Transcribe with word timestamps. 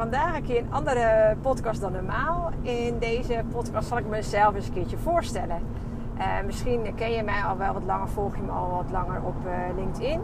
vandaag 0.00 0.36
een 0.36 0.42
keer 0.42 0.58
een 0.58 0.72
andere 0.72 1.36
podcast 1.40 1.80
dan 1.80 1.92
normaal. 1.92 2.50
In 2.62 2.98
deze 2.98 3.42
podcast 3.52 3.88
zal 3.88 3.98
ik 3.98 4.06
mezelf 4.06 4.54
eens 4.54 4.66
een 4.66 4.72
keertje 4.72 4.98
voorstellen. 4.98 5.62
Uh, 6.18 6.24
misschien 6.46 6.94
ken 6.94 7.10
je 7.10 7.22
mij 7.22 7.42
al 7.42 7.56
wel 7.56 7.72
wat 7.72 7.82
langer, 7.82 8.08
volg 8.08 8.36
je 8.36 8.42
me 8.42 8.50
al 8.50 8.70
wat 8.70 8.90
langer 8.90 9.22
op 9.22 9.34
uh, 9.46 9.52
LinkedIn. 9.76 10.20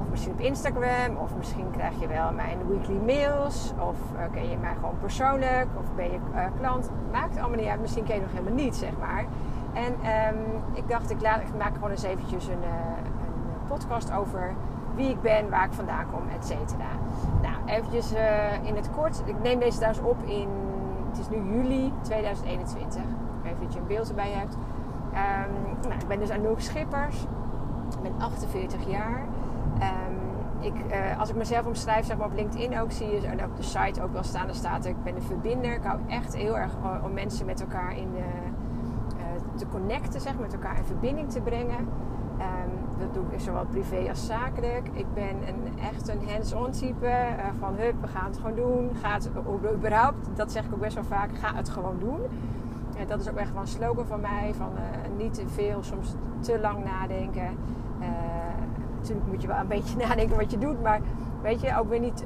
Of 0.00 0.10
misschien 0.10 0.32
op 0.32 0.40
Instagram. 0.40 1.16
Of 1.16 1.36
misschien 1.36 1.70
krijg 1.70 2.00
je 2.00 2.06
wel 2.06 2.32
mijn 2.32 2.58
weekly 2.68 2.96
mails. 2.96 3.72
Of 3.78 3.96
uh, 4.14 4.20
ken 4.32 4.50
je 4.50 4.56
mij 4.56 4.74
gewoon 4.74 4.98
persoonlijk. 5.00 5.66
Of 5.78 5.94
ben 5.96 6.10
je 6.12 6.18
klant. 6.60 6.90
Maakt 7.12 7.38
allemaal 7.38 7.58
niet 7.58 7.68
uit. 7.68 7.80
Misschien 7.80 8.04
ken 8.04 8.14
je 8.14 8.20
nog 8.20 8.32
helemaal 8.32 8.54
niet, 8.64 8.76
zeg 8.76 8.92
maar. 8.98 9.24
En 9.72 9.92
um, 9.92 10.62
ik 10.72 10.88
dacht, 10.88 11.10
ik, 11.10 11.20
laat, 11.20 11.40
ik 11.40 11.56
maak 11.58 11.74
gewoon 11.74 11.90
eens 11.90 12.02
eventjes 12.02 12.46
een, 12.46 12.62
een 12.62 13.66
podcast 13.66 14.12
over 14.12 14.54
wie 14.94 15.08
ik 15.08 15.22
ben, 15.22 15.50
waar 15.50 15.64
ik 15.64 15.72
vandaan 15.72 16.04
kom, 16.12 16.22
et 16.36 16.46
cetera. 16.46 16.88
Eventjes 17.66 18.12
uh, 18.12 18.66
in 18.66 18.76
het 18.76 18.90
kort. 18.90 19.22
Ik 19.24 19.42
neem 19.42 19.58
deze 19.58 19.76
trouwens 19.78 20.04
op 20.04 20.22
in, 20.22 20.48
het 21.10 21.18
is 21.18 21.28
nu 21.28 21.36
juli 21.36 21.92
2021. 22.02 23.02
Even 23.44 23.58
dat 23.62 23.72
je 23.72 23.78
een 23.78 23.86
beeld 23.86 24.08
erbij 24.08 24.30
hebt. 24.30 24.54
Um, 24.54 25.88
nou, 25.88 26.00
ik 26.00 26.08
ben 26.08 26.18
dus 26.18 26.30
Anouk 26.30 26.60
Schippers. 26.60 27.22
Ik 27.90 28.02
ben 28.02 28.12
48 28.18 28.88
jaar. 28.90 29.22
Um, 29.80 30.18
ik, 30.60 30.74
uh, 30.90 31.20
als 31.20 31.28
ik 31.28 31.36
mezelf 31.36 31.66
omschrijf, 31.66 32.06
zeg 32.06 32.16
maar 32.16 32.26
op 32.26 32.34
LinkedIn 32.34 32.78
ook, 32.78 32.92
zie 32.92 33.06
je 33.08 33.26
en 33.26 33.44
op 33.44 33.56
de 33.56 33.62
site 33.62 34.02
ook 34.02 34.12
wel 34.12 34.22
staan. 34.22 34.48
Er 34.48 34.54
staat 34.54 34.84
ik 34.84 35.02
ben 35.02 35.16
een 35.16 35.22
verbinder. 35.22 35.72
Ik 35.72 35.82
hou 35.82 35.98
echt 36.08 36.36
heel 36.36 36.58
erg 36.58 36.72
om 37.04 37.12
mensen 37.12 37.46
met 37.46 37.60
elkaar 37.60 37.96
in, 37.96 38.08
uh, 38.16 38.22
te 39.54 39.66
connecten, 39.68 40.20
zeg, 40.20 40.38
met 40.38 40.52
elkaar 40.52 40.76
in 40.76 40.84
verbinding 40.84 41.30
te 41.30 41.40
brengen. 41.40 41.88
Dat 42.98 43.14
doe 43.14 43.24
ik 43.30 43.40
zowel 43.40 43.64
privé 43.64 44.08
als 44.08 44.26
zakelijk. 44.26 44.88
Ik 44.92 45.06
ben 45.14 45.36
een, 45.48 45.78
echt 45.78 46.08
een 46.08 46.28
hands-on 46.28 46.70
type. 46.70 47.06
Uh, 47.06 47.44
van 47.58 47.74
hup, 47.76 47.94
we 48.00 48.06
gaan 48.06 48.26
het 48.26 48.36
gewoon 48.36 48.54
doen. 48.54 48.90
Ga 49.02 49.12
het 49.12 49.30
überhaupt, 49.74 50.28
dat 50.34 50.52
zeg 50.52 50.64
ik 50.64 50.72
ook 50.72 50.80
best 50.80 50.94
wel 50.94 51.04
vaak, 51.04 51.30
ga 51.38 51.54
het 51.54 51.68
gewoon 51.68 51.96
doen. 51.98 52.20
En 52.96 53.06
dat 53.06 53.20
is 53.20 53.30
ook 53.30 53.36
echt 53.36 53.52
wel 53.52 53.60
een 53.60 53.66
slogan 53.66 54.06
van 54.06 54.20
mij. 54.20 54.54
Van 54.56 54.70
uh, 54.74 55.18
niet 55.24 55.34
te 55.34 55.48
veel, 55.48 55.82
soms 55.82 56.14
te 56.40 56.60
lang 56.60 56.84
nadenken. 56.84 57.48
Uh, 58.00 58.08
natuurlijk 58.96 59.26
moet 59.26 59.42
je 59.42 59.48
wel 59.48 59.58
een 59.58 59.66
beetje 59.66 59.96
nadenken 60.06 60.36
wat 60.36 60.50
je 60.50 60.58
doet. 60.58 60.82
Maar 60.82 61.00
weet 61.42 61.60
je, 61.60 61.78
ook 61.78 61.88
weer 61.88 62.00
niet, 62.00 62.24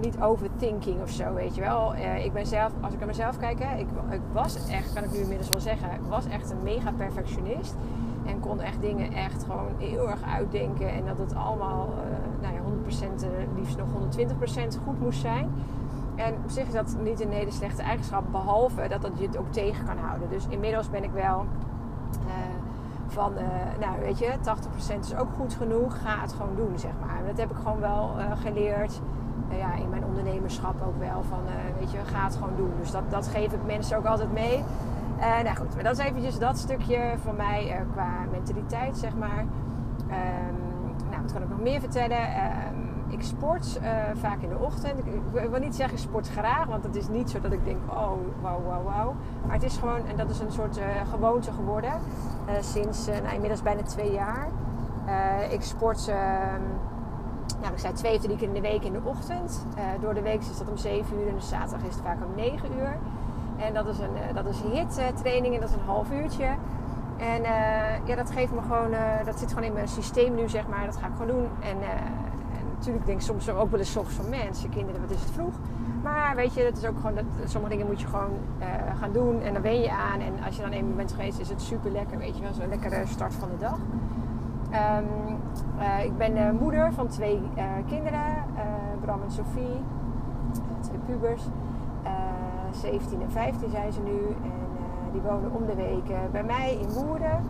niet 0.00 0.20
overthinking 0.20 1.02
of 1.02 1.10
zo, 1.10 1.34
weet 1.34 1.54
je 1.54 1.60
wel. 1.60 1.94
ik 2.24 2.32
ben 2.32 2.46
zelf, 2.46 2.72
als 2.80 2.92
ik 2.92 2.98
naar 2.98 3.08
mezelf 3.08 3.38
kijk, 3.38 3.58
hè, 3.62 3.78
ik, 3.78 3.86
ik 4.10 4.20
was 4.32 4.68
echt, 4.68 4.92
kan 4.92 5.04
ik 5.04 5.12
nu 5.12 5.18
inmiddels 5.18 5.48
wel 5.48 5.60
zeggen, 5.60 5.92
ik 5.92 6.08
was 6.08 6.26
echt 6.26 6.50
een 6.50 6.62
mega 6.62 6.92
perfectionist. 6.92 7.76
En 8.26 8.40
kon 8.40 8.60
echt 8.60 8.80
dingen 8.80 9.12
echt 9.12 9.44
gewoon 9.44 9.72
heel 9.78 10.10
erg 10.10 10.22
uitdenken. 10.22 10.88
En 10.88 11.04
dat 11.04 11.18
het 11.18 11.34
allemaal, 11.34 11.88
uh, 11.88 12.42
nou 12.42 12.54
ja, 12.54 12.60
100%, 12.60 13.22
uh, 13.22 13.28
liefst 13.56 13.76
nog 13.76 13.88
120% 13.92 14.78
goed 14.84 15.00
moest 15.00 15.20
zijn. 15.20 15.50
En 16.14 16.34
op 16.44 16.50
zich 16.50 16.66
is 16.66 16.72
dat 16.72 16.96
niet 17.02 17.20
een 17.20 17.32
hele 17.32 17.50
slechte 17.50 17.82
eigenschap. 17.82 18.24
Behalve 18.30 18.88
dat 18.88 19.02
dat 19.02 19.10
je 19.14 19.26
het 19.26 19.36
ook 19.36 19.52
tegen 19.52 19.84
kan 19.84 19.98
houden. 19.98 20.28
Dus 20.28 20.46
inmiddels 20.48 20.90
ben 20.90 21.04
ik 21.04 21.10
wel 21.12 21.46
uh, 22.26 22.32
van, 23.06 23.32
nou 23.80 24.00
weet 24.00 24.18
je, 24.18 24.32
80% 24.96 24.98
is 25.00 25.16
ook 25.16 25.28
goed 25.36 25.54
genoeg. 25.54 26.00
Ga 26.02 26.20
het 26.20 26.32
gewoon 26.32 26.56
doen, 26.56 26.78
zeg 26.78 26.90
maar. 27.06 27.18
En 27.18 27.26
dat 27.26 27.38
heb 27.38 27.50
ik 27.50 27.56
gewoon 27.56 27.80
wel 27.80 28.10
geleerd. 28.42 29.00
ja, 29.50 29.74
in 29.74 29.88
mijn 29.88 30.04
ondernemerschap 30.04 30.74
ook 30.86 30.98
wel. 30.98 31.22
Van, 31.28 31.40
weet 31.78 31.90
je, 31.90 31.98
ga 32.04 32.24
het 32.24 32.34
gewoon 32.34 32.56
doen. 32.56 32.72
Dus 32.80 32.90
dat, 32.90 33.10
dat 33.10 33.28
geef 33.28 33.52
ik 33.52 33.64
mensen 33.66 33.96
ook 33.96 34.06
altijd 34.06 34.32
mee. 34.32 34.64
Uh, 35.22 35.40
nou 35.42 35.56
goed, 35.56 35.74
maar 35.74 35.84
dat 35.84 35.98
is 35.98 36.04
eventjes 36.04 36.38
dat 36.38 36.58
stukje 36.58 37.14
van 37.22 37.36
mij 37.36 37.66
uh, 37.66 37.92
qua 37.92 38.08
mentaliteit, 38.30 38.96
zeg 38.96 39.16
maar. 39.16 39.40
Um, 39.40 40.56
nou, 41.10 41.22
wat 41.22 41.32
kan 41.32 41.42
ik 41.42 41.48
nog 41.48 41.60
meer 41.60 41.80
vertellen? 41.80 42.18
Um, 42.18 42.90
ik 43.08 43.22
sport 43.22 43.80
uh, 43.82 43.88
vaak 44.14 44.40
in 44.40 44.48
de 44.48 44.58
ochtend. 44.58 44.98
Ik, 44.98 45.50
wil 45.50 45.60
niet 45.60 45.74
zeggen 45.74 45.98
sport 45.98 46.28
graag, 46.28 46.66
want 46.66 46.84
het 46.84 46.96
is 46.96 47.08
niet 47.08 47.30
zo 47.30 47.40
dat 47.40 47.52
ik 47.52 47.64
denk, 47.64 47.78
oh, 47.90 48.12
wauw, 48.40 48.62
wauw, 48.62 48.82
wauw. 48.82 49.14
Maar 49.46 49.54
het 49.54 49.62
is 49.62 49.76
gewoon, 49.76 50.06
en 50.06 50.16
dat 50.16 50.30
is 50.30 50.40
een 50.40 50.52
soort 50.52 50.80
gewoonte 51.10 51.52
geworden. 51.52 51.92
sinds 52.60 53.06
nou, 53.06 53.34
inmiddels 53.34 53.62
bijna 53.62 53.82
twee 53.82 54.12
jaar. 54.12 54.48
ik 55.50 55.62
sport, 55.62 56.08
ehm, 56.08 56.62
nou, 57.60 57.72
ik 57.72 57.78
zei 57.78 57.92
twee 57.92 58.14
of 58.14 58.22
drie 58.22 58.36
keer 58.36 58.48
in 58.48 58.54
de 58.54 58.60
week 58.60 58.84
in 58.84 58.92
de 58.92 59.00
ochtend. 59.04 59.66
door 60.00 60.14
de 60.14 60.22
week 60.22 60.40
is 60.40 60.58
dat 60.58 60.68
om 60.68 60.76
7 60.76 61.20
uur 61.20 61.28
en 61.28 61.34
de 61.34 61.40
zaterdag 61.40 61.88
is 61.88 61.94
het 61.94 62.04
vaak 62.04 62.24
om 62.24 62.34
9 62.34 62.68
uur. 62.78 62.96
En 63.66 63.74
dat 63.74 63.86
is 63.86 63.98
een, 63.98 64.14
uh, 64.14 64.34
dat 64.34 64.46
is 64.46 64.60
hit 64.60 65.16
training 65.22 65.54
en 65.54 65.60
dat 65.60 65.68
is 65.68 65.74
een 65.74 65.86
half 65.86 66.12
uurtje. 66.12 66.46
En 67.16 67.40
uh, 67.40 68.06
ja, 68.06 68.16
dat 68.16 68.30
geeft 68.30 68.52
me 68.52 68.60
gewoon, 68.62 68.90
dat 69.24 69.38
zit 69.38 69.48
gewoon 69.48 69.64
in 69.64 69.72
mijn 69.72 69.88
systeem 69.88 70.34
nu, 70.34 70.48
zeg 70.48 70.68
maar. 70.68 70.84
Dat 70.84 70.96
ga 70.96 71.06
ik 71.06 71.12
gewoon 71.12 71.36
doen. 71.36 71.48
En, 71.60 71.76
en 72.56 72.64
natuurlijk 72.76 73.06
denk 73.06 73.18
ik 73.18 73.24
soms 73.24 73.48
ook 73.48 73.70
wel 73.70 73.78
eens 73.78 73.92
van 73.92 74.28
mensen, 74.28 74.70
kinderen, 74.70 75.00
wat 75.00 75.10
is 75.10 75.20
het 75.20 75.30
vroeg. 75.30 75.54
Maar 76.02 76.36
weet 76.36 76.54
je, 76.54 76.62
dat 76.62 76.76
is 76.76 76.88
ook 76.88 76.96
gewoon, 76.96 77.14
dat, 77.14 77.24
sommige 77.44 77.72
dingen 77.72 77.86
moet 77.86 78.00
je 78.00 78.06
gewoon 78.06 78.30
gaan 79.00 79.12
doen. 79.12 79.40
En 79.42 79.52
dan 79.52 79.62
ben 79.62 79.80
je 79.80 79.90
aan. 79.90 80.20
En 80.20 80.44
als 80.46 80.56
je 80.56 80.62
dan 80.62 80.70
eenmaal 80.70 80.96
bent 80.96 81.12
geweest, 81.12 81.38
is 81.38 81.48
het 81.48 81.62
super 81.62 81.90
lekker, 81.90 82.18
weet 82.18 82.36
je 82.36 82.42
wel. 82.42 82.52
Zo'n 82.52 82.68
lekkere 82.68 83.06
start 83.06 83.34
van 83.34 83.48
de 83.48 83.58
dag. 83.58 83.78
Um, 84.98 85.38
ik 86.04 86.16
ben 86.16 86.56
moeder 86.56 86.92
van 86.92 87.08
twee 87.08 87.42
kinderen, 87.86 88.44
Bram 89.00 89.22
en 89.22 89.30
Sophie, 89.30 89.80
twee 90.80 90.98
pubers. 91.06 91.42
17 92.76 93.22
en 93.22 93.30
15 93.30 93.70
zijn 93.70 93.92
ze 93.92 94.00
nu. 94.00 94.18
En 94.42 94.52
uh, 95.06 95.12
die 95.12 95.20
wonen 95.20 95.52
om 95.52 95.66
de 95.66 95.74
week 95.74 96.08
uh, 96.10 96.16
bij 96.32 96.44
mij 96.44 96.78
in 96.80 96.88
Woerden. 96.88 97.48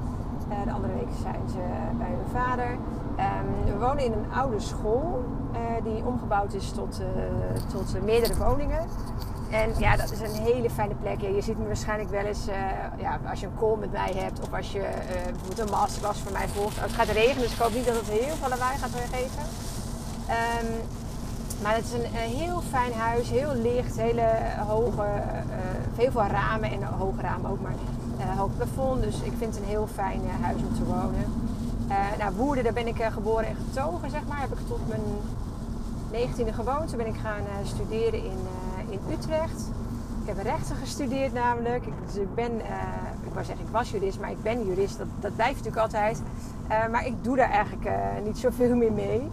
Uh, 0.51 0.65
de 0.65 0.73
andere 0.73 0.95
weken 0.95 1.17
zijn 1.23 1.49
ze 1.49 1.59
bij 1.99 2.07
hun 2.07 2.31
vader. 2.33 2.71
Um, 2.71 3.73
we 3.73 3.79
wonen 3.79 4.05
in 4.05 4.13
een 4.13 4.33
oude 4.35 4.61
school 4.61 5.25
die 5.85 6.05
omgebouwd 6.05 6.55
is 6.55 6.71
tot, 6.71 7.01
tot 7.73 8.05
meerdere 8.05 8.37
woningen. 8.37 8.87
En 9.51 9.71
ja, 9.79 9.97
dat 9.97 10.13
is 10.13 10.21
een 10.21 10.43
hele 10.43 10.71
fijne 10.71 10.95
plek. 10.95 11.21
Je 11.21 11.41
ziet 11.41 11.59
me 11.59 11.67
waarschijnlijk 11.67 12.11
wel 12.11 12.25
eens, 12.25 12.45
ja, 12.97 13.21
als 13.31 13.41
je 13.41 13.47
een 13.47 13.59
call 13.59 13.77
met 13.77 13.93
mij 13.93 14.13
hebt 14.17 14.41
of 14.41 14.55
als 14.55 14.73
je 14.73 14.81
bijvoorbeeld 15.25 15.59
een 15.59 15.71
masterclass 15.71 16.21
van 16.21 16.33
mij 16.33 16.49
volgt. 16.49 16.81
het 16.81 16.93
gaat 16.93 17.09
regenen, 17.09 17.43
dus 17.43 17.53
ik 17.53 17.59
hoop 17.59 17.75
niet 17.75 17.87
dat 17.87 17.95
het 17.95 18.09
heel 18.09 18.35
veel 18.35 18.49
lawaai 18.49 18.79
gaat 18.79 18.91
geven. 19.11 19.43
Um, 20.29 21.02
maar 21.63 21.75
het 21.75 21.85
is 21.85 21.93
een, 21.93 22.15
heel 22.15 22.61
fijn 22.71 22.93
huis, 22.93 23.31
heel 23.31 23.55
licht, 23.55 23.97
hele 23.97 24.29
hoge, 24.69 25.03
uh, 25.03 25.97
heel 25.97 26.11
veel 26.11 26.23
ramen 26.23 26.71
en 26.71 26.83
hoge 26.83 27.21
ramen 27.21 27.51
ook, 27.51 27.61
maar 27.61 27.75
uh, 28.19 28.39
hoog 28.39 28.51
plafond. 28.57 29.03
Dus 29.03 29.15
ik 29.15 29.33
vind 29.39 29.55
het 29.55 29.63
een 29.63 29.71
heel 29.71 29.89
fijn 29.95 30.21
huis 30.41 30.57
om 30.57 30.75
te 30.75 30.85
wonen. 30.85 31.25
nou, 32.19 32.35
Woerden, 32.37 32.65
daar 32.65 32.73
ben 32.73 32.87
ik 32.87 33.03
geboren 33.03 33.47
en 33.47 33.57
getogen, 33.57 34.11
zeg 34.11 34.21
maar. 34.29 34.41
Heb 34.41 34.53
ik 34.53 34.67
tot 34.67 34.81
mijn 34.89 35.03
19e 36.13 36.55
gewoond. 36.55 36.89
Toen 36.89 36.97
ben 36.97 37.07
ik 37.07 37.21
gaan 37.23 37.43
studeren 37.65 38.25
in, 38.25 38.39
in 38.89 38.99
Utrecht. 39.13 39.71
Ik 40.23 40.29
heb 40.29 40.43
rechten 40.43 40.77
gestudeerd 40.77 41.33
namelijk. 41.33 41.85
Dus 42.07 42.15
ik 42.15 42.35
ben, 42.35 42.53
ik 43.27 43.33
wou 43.33 43.45
zeggen 43.45 43.65
ik 43.65 43.73
was 43.73 43.91
jurist, 43.91 44.21
maar 44.21 44.31
ik 44.31 44.43
ben 44.43 44.67
jurist. 44.67 44.99
Dat, 44.99 45.07
dat 45.21 45.35
blijft 45.35 45.65
natuurlijk 45.65 45.83
altijd. 45.83 46.23
maar 46.91 47.07
ik 47.07 47.25
doe 47.25 47.37
daar 47.37 47.51
eigenlijk 47.51 47.91
niet 48.25 48.39
zoveel 48.39 48.77
meer 48.77 48.93
mee. 48.93 49.31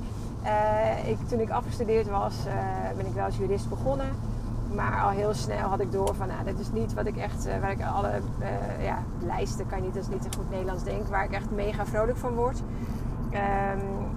Uh, 0.50 1.10
ik, 1.10 1.18
toen 1.28 1.40
ik 1.40 1.50
afgestudeerd 1.50 2.10
was, 2.10 2.36
uh, 2.48 2.54
ben 2.98 3.06
ik 3.06 3.14
wel 3.14 3.26
als 3.26 3.38
jurist 3.38 3.70
begonnen. 3.70 4.10
Maar 4.76 5.02
al 5.02 5.10
heel 5.10 5.34
snel 5.34 5.68
had 5.68 5.80
ik 5.80 5.92
door 5.92 6.16
van, 6.16 6.28
nou, 6.28 6.44
dit 6.46 6.60
is 6.60 6.72
niet 6.72 6.94
wat 6.94 7.06
ik 7.06 7.18
echt, 7.18 7.48
uh, 7.48 7.60
waar 7.60 7.72
ik 7.72 7.82
alle 7.82 8.12
ja, 8.82 9.04
lijsten, 9.20 9.68
kan 9.68 9.82
niet, 9.82 9.94
dat 9.94 10.04
is 10.04 10.10
niet 10.10 10.26
een 10.26 10.36
goed 10.36 10.50
Nederlands 10.50 10.84
denk, 10.84 11.08
waar 11.08 11.24
ik 11.24 11.32
echt 11.32 11.52
mega 11.52 11.86
vrolijk 11.86 12.18
van 12.18 12.34
word. 12.34 12.62
Um, 13.34 14.08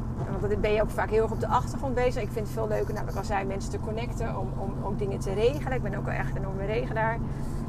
want 0.41 0.53
dan 0.53 0.61
ben 0.61 0.73
je 0.73 0.83
ook 0.83 0.91
vaak 0.91 1.11
heel 1.11 1.23
erg 1.23 1.33
op 1.33 1.41
de 1.41 1.49
achtergrond 1.49 1.95
bezig. 1.95 2.23
Ik 2.23 2.33
vind 2.33 2.47
het 2.47 2.55
veel 2.55 2.69
leuker, 2.69 2.95
nou, 2.95 3.17
al 3.17 3.25
zei, 3.25 3.45
mensen 3.45 3.71
te 3.71 3.81
connecten, 3.81 4.39
om, 4.39 4.49
om 4.59 4.73
ook 4.85 4.99
dingen 4.99 5.19
te 5.19 5.33
regelen. 5.33 5.73
Ik 5.73 5.83
ben 5.83 5.95
ook 5.95 6.05
wel 6.05 6.15
echt 6.15 6.31
een 6.31 6.37
enorme 6.37 6.65
regelaar. 6.65 7.19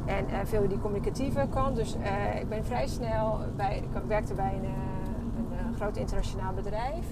En 0.05 0.47
veel 0.47 0.67
die 0.67 0.79
communicatieve 0.79 1.47
kant. 1.49 1.75
Dus 1.75 1.95
ik 2.39 2.49
ben 2.49 2.65
vrij 2.65 2.87
snel 2.87 3.39
bij, 3.55 3.77
ik 3.77 4.01
werkte 4.07 4.33
bij 4.33 4.59
een, 4.63 4.69
een 5.67 5.75
groot 5.75 5.97
internationaal 5.97 6.53
bedrijf. 6.53 7.05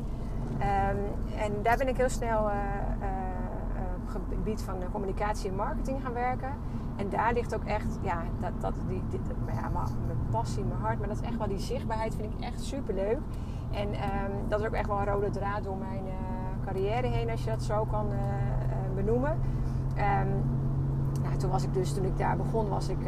Um, 0.61 0.97
en 1.37 1.51
daar 1.63 1.77
ben 1.77 1.87
ik 1.87 1.97
heel 1.97 2.09
snel 2.09 2.47
uh, 2.47 2.53
uh, 3.01 4.15
op 4.15 4.27
het 4.27 4.37
gebied 4.37 4.61
van 4.61 4.75
communicatie 4.91 5.49
en 5.49 5.55
marketing 5.55 6.01
gaan 6.03 6.13
werken. 6.13 6.53
En 6.95 7.09
daar 7.09 7.33
ligt 7.33 7.55
ook 7.55 7.63
echt, 7.63 7.99
ja, 8.01 8.21
dat, 8.39 8.51
dat, 8.59 8.73
die, 8.87 9.03
dit, 9.09 9.19
ja, 9.47 9.69
mijn 9.69 10.17
passie, 10.29 10.63
mijn 10.63 10.79
hart, 10.79 10.99
maar 10.99 11.07
dat 11.07 11.19
is 11.21 11.27
echt 11.27 11.37
wel 11.37 11.47
die 11.47 11.59
zichtbaarheid 11.59 12.15
vind 12.15 12.33
ik 12.33 12.45
echt 12.45 12.61
super 12.61 12.93
leuk. 12.93 13.19
En 13.71 13.87
um, 13.87 14.47
dat 14.47 14.59
is 14.59 14.65
ook 14.65 14.73
echt 14.73 14.87
wel 14.87 14.97
een 14.97 15.05
rode 15.05 15.29
draad 15.29 15.63
door 15.63 15.77
mijn 15.77 16.03
carrière 16.65 17.07
heen, 17.07 17.29
als 17.29 17.43
je 17.43 17.49
dat 17.49 17.63
zo 17.63 17.85
kan 17.85 18.07
benoemen. 18.95 19.31
Um, 19.31 20.43
nou, 21.23 21.37
toen 21.37 21.49
was 21.49 21.63
ik 21.63 21.73
dus, 21.73 21.93
toen 21.93 22.05
ik 22.05 22.17
daar 22.17 22.37
begon, 22.37 22.69
was 22.69 22.89
ik 22.89 22.99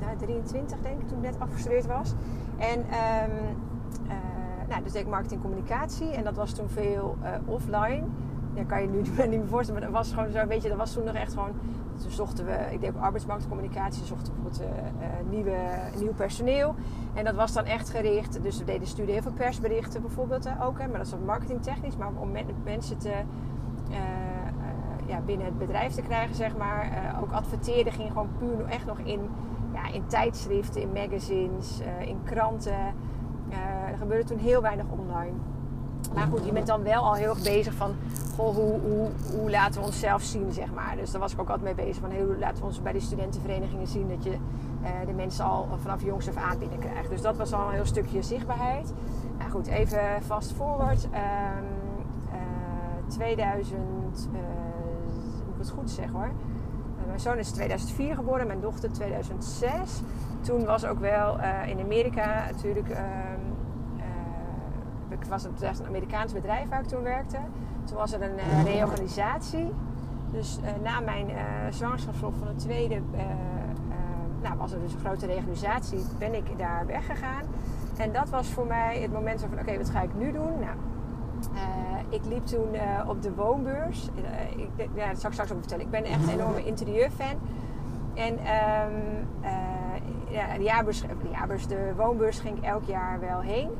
nou, 0.00 0.16
23 0.16 0.80
denk 0.80 1.00
ik, 1.00 1.08
toen 1.08 1.16
ik 1.16 1.24
net 1.24 1.40
afgestudeerd 1.40 1.86
was. 1.86 2.14
En 2.56 2.84
nou, 4.68 4.82
dus 4.82 4.92
deed 4.92 5.02
ik 5.02 5.08
marketing 5.08 5.40
communicatie 5.40 6.10
en 6.10 6.24
dat 6.24 6.36
was 6.36 6.52
toen 6.52 6.68
veel 6.68 7.16
uh, 7.22 7.28
offline. 7.44 8.02
Ja, 8.54 8.64
kan 8.64 8.82
je 8.82 8.88
nu 8.88 8.98
niet 9.02 9.16
meer 9.16 9.48
voorstellen, 9.48 9.80
maar 9.80 9.90
dat 9.90 10.00
was 10.00 10.12
gewoon 10.12 10.30
zo, 10.30 10.46
weet 10.46 10.62
je, 10.62 10.68
dat 10.68 10.78
was 10.78 10.92
toen 10.92 11.04
nog 11.04 11.14
echt 11.14 11.32
gewoon. 11.32 11.52
Toen 12.02 12.10
zochten 12.10 12.44
we, 12.44 12.58
ik 12.70 12.80
deed 12.80 12.90
ook 12.90 13.02
arbeidsmarktcommunicatie, 13.02 14.04
zochten 14.04 14.32
bijvoorbeeld 14.32 14.62
uh, 14.62 14.66
uh, 14.66 15.30
nieuwe, 15.30 15.56
nieuw 15.98 16.12
personeel. 16.12 16.74
En 17.14 17.24
dat 17.24 17.34
was 17.34 17.52
dan 17.52 17.64
echt 17.64 17.90
gericht, 17.90 18.42
dus 18.42 18.58
we 18.58 18.64
deden 18.64 18.86
studie 18.86 19.12
heel 19.12 19.22
veel 19.22 19.32
persberichten 19.32 20.02
bijvoorbeeld 20.02 20.48
ook, 20.62 20.78
hè, 20.78 20.88
maar 20.88 20.98
dat 20.98 21.06
is 21.06 21.14
marketingtechnisch, 21.24 21.96
maar 21.96 22.10
om 22.16 22.30
mensen 22.64 22.98
te, 22.98 23.12
ja, 25.06 25.20
binnen 25.26 25.46
het 25.46 25.58
bedrijf 25.58 25.92
te 25.92 26.02
krijgen, 26.02 26.34
zeg 26.34 26.56
maar. 26.56 27.16
ook 27.22 27.32
adverteerde 27.32 27.90
ging 27.90 28.08
gewoon 28.08 28.28
puur 28.38 28.66
echt 28.66 28.86
nog 28.86 28.98
in, 28.98 29.20
ja, 29.72 29.92
in 29.92 30.06
tijdschriften, 30.06 30.80
in 30.80 30.92
magazines, 30.92 31.80
in 32.00 32.18
kranten. 32.24 32.94
Er 33.94 34.00
gebeurde 34.00 34.24
toen 34.24 34.38
heel 34.38 34.62
weinig 34.62 34.86
online. 34.90 35.36
Maar 36.14 36.26
goed, 36.26 36.44
je 36.44 36.52
bent 36.52 36.66
dan 36.66 36.82
wel 36.82 37.02
al 37.02 37.14
heel 37.14 37.28
erg 37.28 37.42
bezig 37.42 37.74
van 37.74 37.94
goh, 38.34 38.54
hoe, 38.54 38.80
hoe, 38.80 39.10
hoe 39.36 39.50
laten 39.50 39.80
we 39.80 39.86
onszelf 39.86 40.22
zien, 40.22 40.52
zeg 40.52 40.72
maar. 40.72 40.96
Dus 40.96 41.10
daar 41.10 41.20
was 41.20 41.32
ik 41.32 41.40
ook 41.40 41.48
altijd 41.48 41.76
mee 41.76 41.86
bezig 41.86 42.02
van 42.02 42.12
hoe 42.14 42.38
laten 42.38 42.58
we 42.58 42.64
ons 42.64 42.82
bij 42.82 42.92
de 42.92 43.00
studentenverenigingen 43.00 43.86
zien 43.86 44.08
dat 44.08 44.24
je 44.24 44.30
uh, 44.30 44.88
de 45.06 45.12
mensen 45.12 45.44
al 45.44 45.68
vanaf 45.80 46.02
jongs 46.02 46.28
af 46.28 46.36
aan 46.36 46.58
binnenkrijgt. 46.58 47.10
Dus 47.10 47.22
dat 47.22 47.36
was 47.36 47.52
al 47.52 47.66
een 47.66 47.74
heel 47.74 47.86
stukje 47.86 48.22
zichtbaarheid. 48.22 48.92
Nou 49.38 49.50
goed, 49.50 49.66
even 49.66 50.22
fast 50.22 50.52
forward. 50.52 51.04
Um, 51.04 51.10
uh, 52.28 53.08
2000, 53.08 53.78
uh, 53.78 54.40
moet 55.44 55.54
ik 55.54 55.58
het 55.58 55.70
goed 55.70 55.90
zeggen 55.90 56.14
hoor. 56.14 56.30
Eh, 56.98 57.06
mijn 57.06 57.20
zoon 57.20 57.38
is 57.38 57.50
2004 57.50 58.14
geboren, 58.14 58.46
mijn 58.46 58.60
dochter 58.60 58.92
2006. 58.92 59.70
Toen 60.40 60.64
was 60.64 60.84
ook 60.84 60.98
wel 60.98 61.38
in 61.66 61.80
Amerika 61.80 62.44
natuurlijk. 62.50 62.88
Ik 65.24 65.30
was 65.30 65.42
het 65.42 65.78
een 65.80 65.86
Amerikaans 65.86 66.32
bedrijf 66.32 66.68
waar 66.68 66.80
ik 66.80 66.86
toen 66.86 67.02
werkte. 67.02 67.38
Toen 67.84 67.96
was 67.96 68.12
er 68.12 68.22
een 68.22 68.36
uh, 68.36 68.64
reorganisatie. 68.64 69.72
Dus 70.30 70.58
uh, 70.62 70.70
na 70.82 71.00
mijn 71.00 71.30
uh, 71.30 71.36
zwangerschapsverlof 71.70 72.34
van 72.38 72.46
de 72.46 72.54
tweede 72.54 73.00
nou, 74.42 74.56
was 74.56 74.72
er 74.72 74.80
dus 74.80 74.92
een 74.92 75.00
grote 75.00 75.26
reorganisatie. 75.26 75.98
Ben 76.18 76.34
ik 76.34 76.58
daar 76.58 76.86
weggegaan. 76.86 77.42
En 77.96 78.12
dat 78.12 78.28
was 78.28 78.48
voor 78.48 78.66
mij 78.66 78.98
het 79.00 79.12
moment 79.12 79.40
van 79.40 79.58
oké, 79.58 79.76
wat 79.76 79.90
ga 79.90 80.02
ik 80.02 80.14
nu 80.14 80.32
doen? 80.32 80.58
Nou, 80.58 80.76
ik 82.08 82.24
liep 82.24 82.46
toen 82.46 82.68
op 83.06 83.22
de 83.22 83.34
woonbeurs. 83.34 84.08
ik, 84.76 84.88
ja, 84.94 85.08
dat 85.08 85.20
zal 85.20 85.26
ik 85.26 85.32
straks 85.32 85.52
ook 85.52 85.58
vertellen. 85.58 85.84
Ik 85.84 85.90
ben 85.90 86.04
echt 86.04 86.22
een 86.22 86.28
enorme 86.28 86.64
interieurfan. 86.64 87.38
En 88.14 88.32
um, 88.32 89.26
ja, 90.28 90.56
de, 90.56 90.62
jaarbeurs, 90.62 91.00
de, 91.00 91.28
jaarbeurs, 91.32 91.66
de 91.66 91.92
woonbeurs 91.96 92.38
ging 92.38 92.56
ik 92.58 92.64
elk 92.64 92.84
jaar 92.84 93.20
wel 93.20 93.40
heen. 93.40 93.70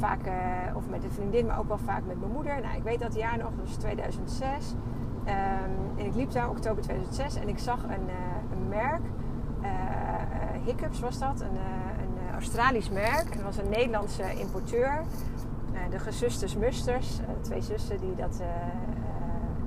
Vaak, 0.00 0.26
uh, 0.26 0.76
of 0.76 0.88
met 0.88 1.04
een 1.04 1.10
vriendin, 1.10 1.46
maar 1.46 1.58
ook 1.58 1.68
wel 1.68 1.78
vaak 1.78 2.02
met 2.06 2.20
mijn 2.20 2.32
moeder. 2.32 2.60
Nou, 2.60 2.76
ik 2.76 2.82
weet 2.82 3.00
dat 3.00 3.14
jaar 3.14 3.38
nog, 3.38 3.50
was 3.64 3.76
2006. 3.76 4.72
Um, 4.72 5.98
en 5.98 6.06
ik 6.06 6.14
liep 6.14 6.30
daar 6.32 6.50
oktober 6.50 6.82
2006 6.82 7.34
en 7.34 7.48
ik 7.48 7.58
zag 7.58 7.82
een, 7.82 8.06
uh, 8.06 8.52
een 8.52 8.68
merk. 8.68 9.00
Uh, 9.62 9.68
Hiccups 10.64 11.00
was 11.00 11.18
dat, 11.18 11.40
een, 11.40 11.56
een 11.56 12.32
Australisch 12.32 12.90
merk. 12.90 13.34
Dat 13.34 13.42
was 13.42 13.58
een 13.58 13.68
Nederlandse 13.68 14.34
importeur. 14.38 15.02
de 15.90 15.98
gezusters 15.98 16.56
Musters, 16.56 17.20
twee 17.40 17.60
zussen 17.60 18.00
die 18.00 18.14
dat 18.14 18.42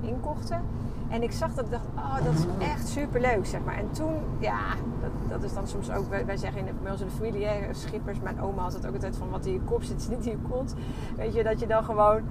inkochten. 0.00 0.62
En 1.08 1.22
ik 1.22 1.32
zag 1.32 1.54
dat 1.54 1.64
ik 1.64 1.70
dacht, 1.70 1.86
oh, 1.96 2.24
dat 2.24 2.34
is 2.34 2.66
echt 2.66 2.88
super 2.88 3.20
leuk, 3.20 3.46
zeg 3.46 3.60
maar. 3.64 3.76
En 3.76 3.90
toen, 3.90 4.14
ja, 4.38 4.60
dat, 5.00 5.10
dat 5.28 5.42
is 5.42 5.54
dan 5.54 5.66
soms 5.66 5.90
ook, 5.90 6.08
wij, 6.26 6.36
zeggen 6.36 6.66
in, 6.66 6.78
bij 6.82 6.92
onze 6.92 7.10
familie, 7.10 7.46
hè, 7.46 7.74
schippers, 7.74 8.20
mijn 8.20 8.40
oma 8.40 8.62
had 8.62 8.72
het 8.72 8.86
ook 8.86 8.94
altijd 8.94 9.16
van 9.16 9.30
wat 9.30 9.46
in 9.46 9.52
je 9.52 9.60
kop 9.60 9.82
zit, 9.82 10.00
is 10.00 10.08
niet 10.08 10.26
in 10.26 10.30
je 10.30 10.48
kont. 10.50 10.74
Weet 11.16 11.34
je, 11.34 11.42
dat 11.42 11.60
je 11.60 11.66
dan 11.66 11.84
gewoon 11.84 12.22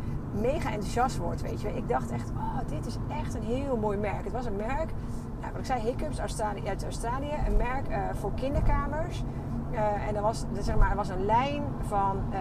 mega 0.42 0.72
enthousiast 0.72 1.18
wordt, 1.18 1.42
weet 1.42 1.62
je. 1.62 1.76
Ik 1.76 1.90
dacht 1.90 2.12
echt, 2.12 2.30
oh, 2.30 2.58
dit 2.68 2.86
is 2.86 2.98
echt 3.22 3.36
een 3.36 3.44
heel 3.44 3.78
mooi 3.78 3.98
merk. 3.98 4.24
Het 4.24 4.34
was 4.34 4.46
een 4.46 4.56
merk, 4.56 4.92
nou, 5.40 5.52
wat 5.52 5.60
ik 5.60 5.66
zei, 5.66 5.82
Hiccups 5.82 6.20
uit 6.20 6.84
Australië, 6.84 7.34
een 7.48 7.58
merk 7.58 7.90
uh, 7.90 7.98
voor 8.14 8.34
kinderkamers. 8.34 9.24
Uh, 9.72 10.08
en 10.08 10.16
er 10.16 10.22
was, 10.22 10.46
zeg 10.60 10.76
maar, 10.76 10.90
er 10.90 10.96
was 10.96 11.10
een 11.10 11.26
lijn 11.26 11.64
van 11.88 12.22
uh, 12.32 12.38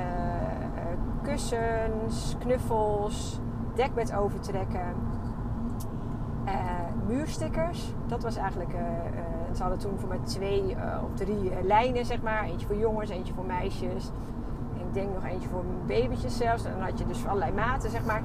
kussens, 1.22 2.36
knuffels, 2.38 3.40
dekbed 3.74 4.14
overtrekken 4.14 5.01
muurstickers. 7.12 7.92
Dat 8.06 8.22
was 8.22 8.36
eigenlijk. 8.36 8.72
Uh, 8.72 8.80
ze 9.54 9.62
hadden 9.62 9.78
toen 9.78 9.98
voor 9.98 10.08
mij 10.08 10.18
twee 10.24 10.76
of 11.04 11.14
drie 11.14 11.52
lijnen, 11.62 12.06
zeg 12.06 12.22
maar. 12.22 12.44
Eentje 12.44 12.66
voor 12.66 12.76
jongens, 12.76 13.10
eentje 13.10 13.34
voor 13.34 13.44
meisjes. 13.44 14.10
En 14.74 14.80
ik 14.86 14.94
denk 14.94 15.14
nog 15.14 15.24
eentje 15.24 15.48
voor 15.48 15.64
babytjes 15.86 16.36
zelfs. 16.36 16.64
En 16.64 16.72
dan 16.72 16.82
had 16.82 16.98
je 16.98 17.06
dus 17.06 17.26
allerlei 17.26 17.52
maten, 17.52 17.90
zeg 17.90 18.04
maar. 18.04 18.22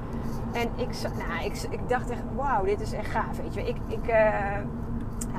En 0.52 0.68
ik, 0.76 0.88
nou, 1.02 1.44
ik, 1.44 1.66
ik 1.70 1.88
dacht 1.88 2.10
echt, 2.10 2.22
wauw, 2.36 2.64
dit 2.64 2.80
is 2.80 2.92
echt 2.92 3.10
gaaf, 3.10 3.36
weet 3.36 3.54
je. 3.54 3.60
Ik, 3.60 3.76
ik, 3.86 4.04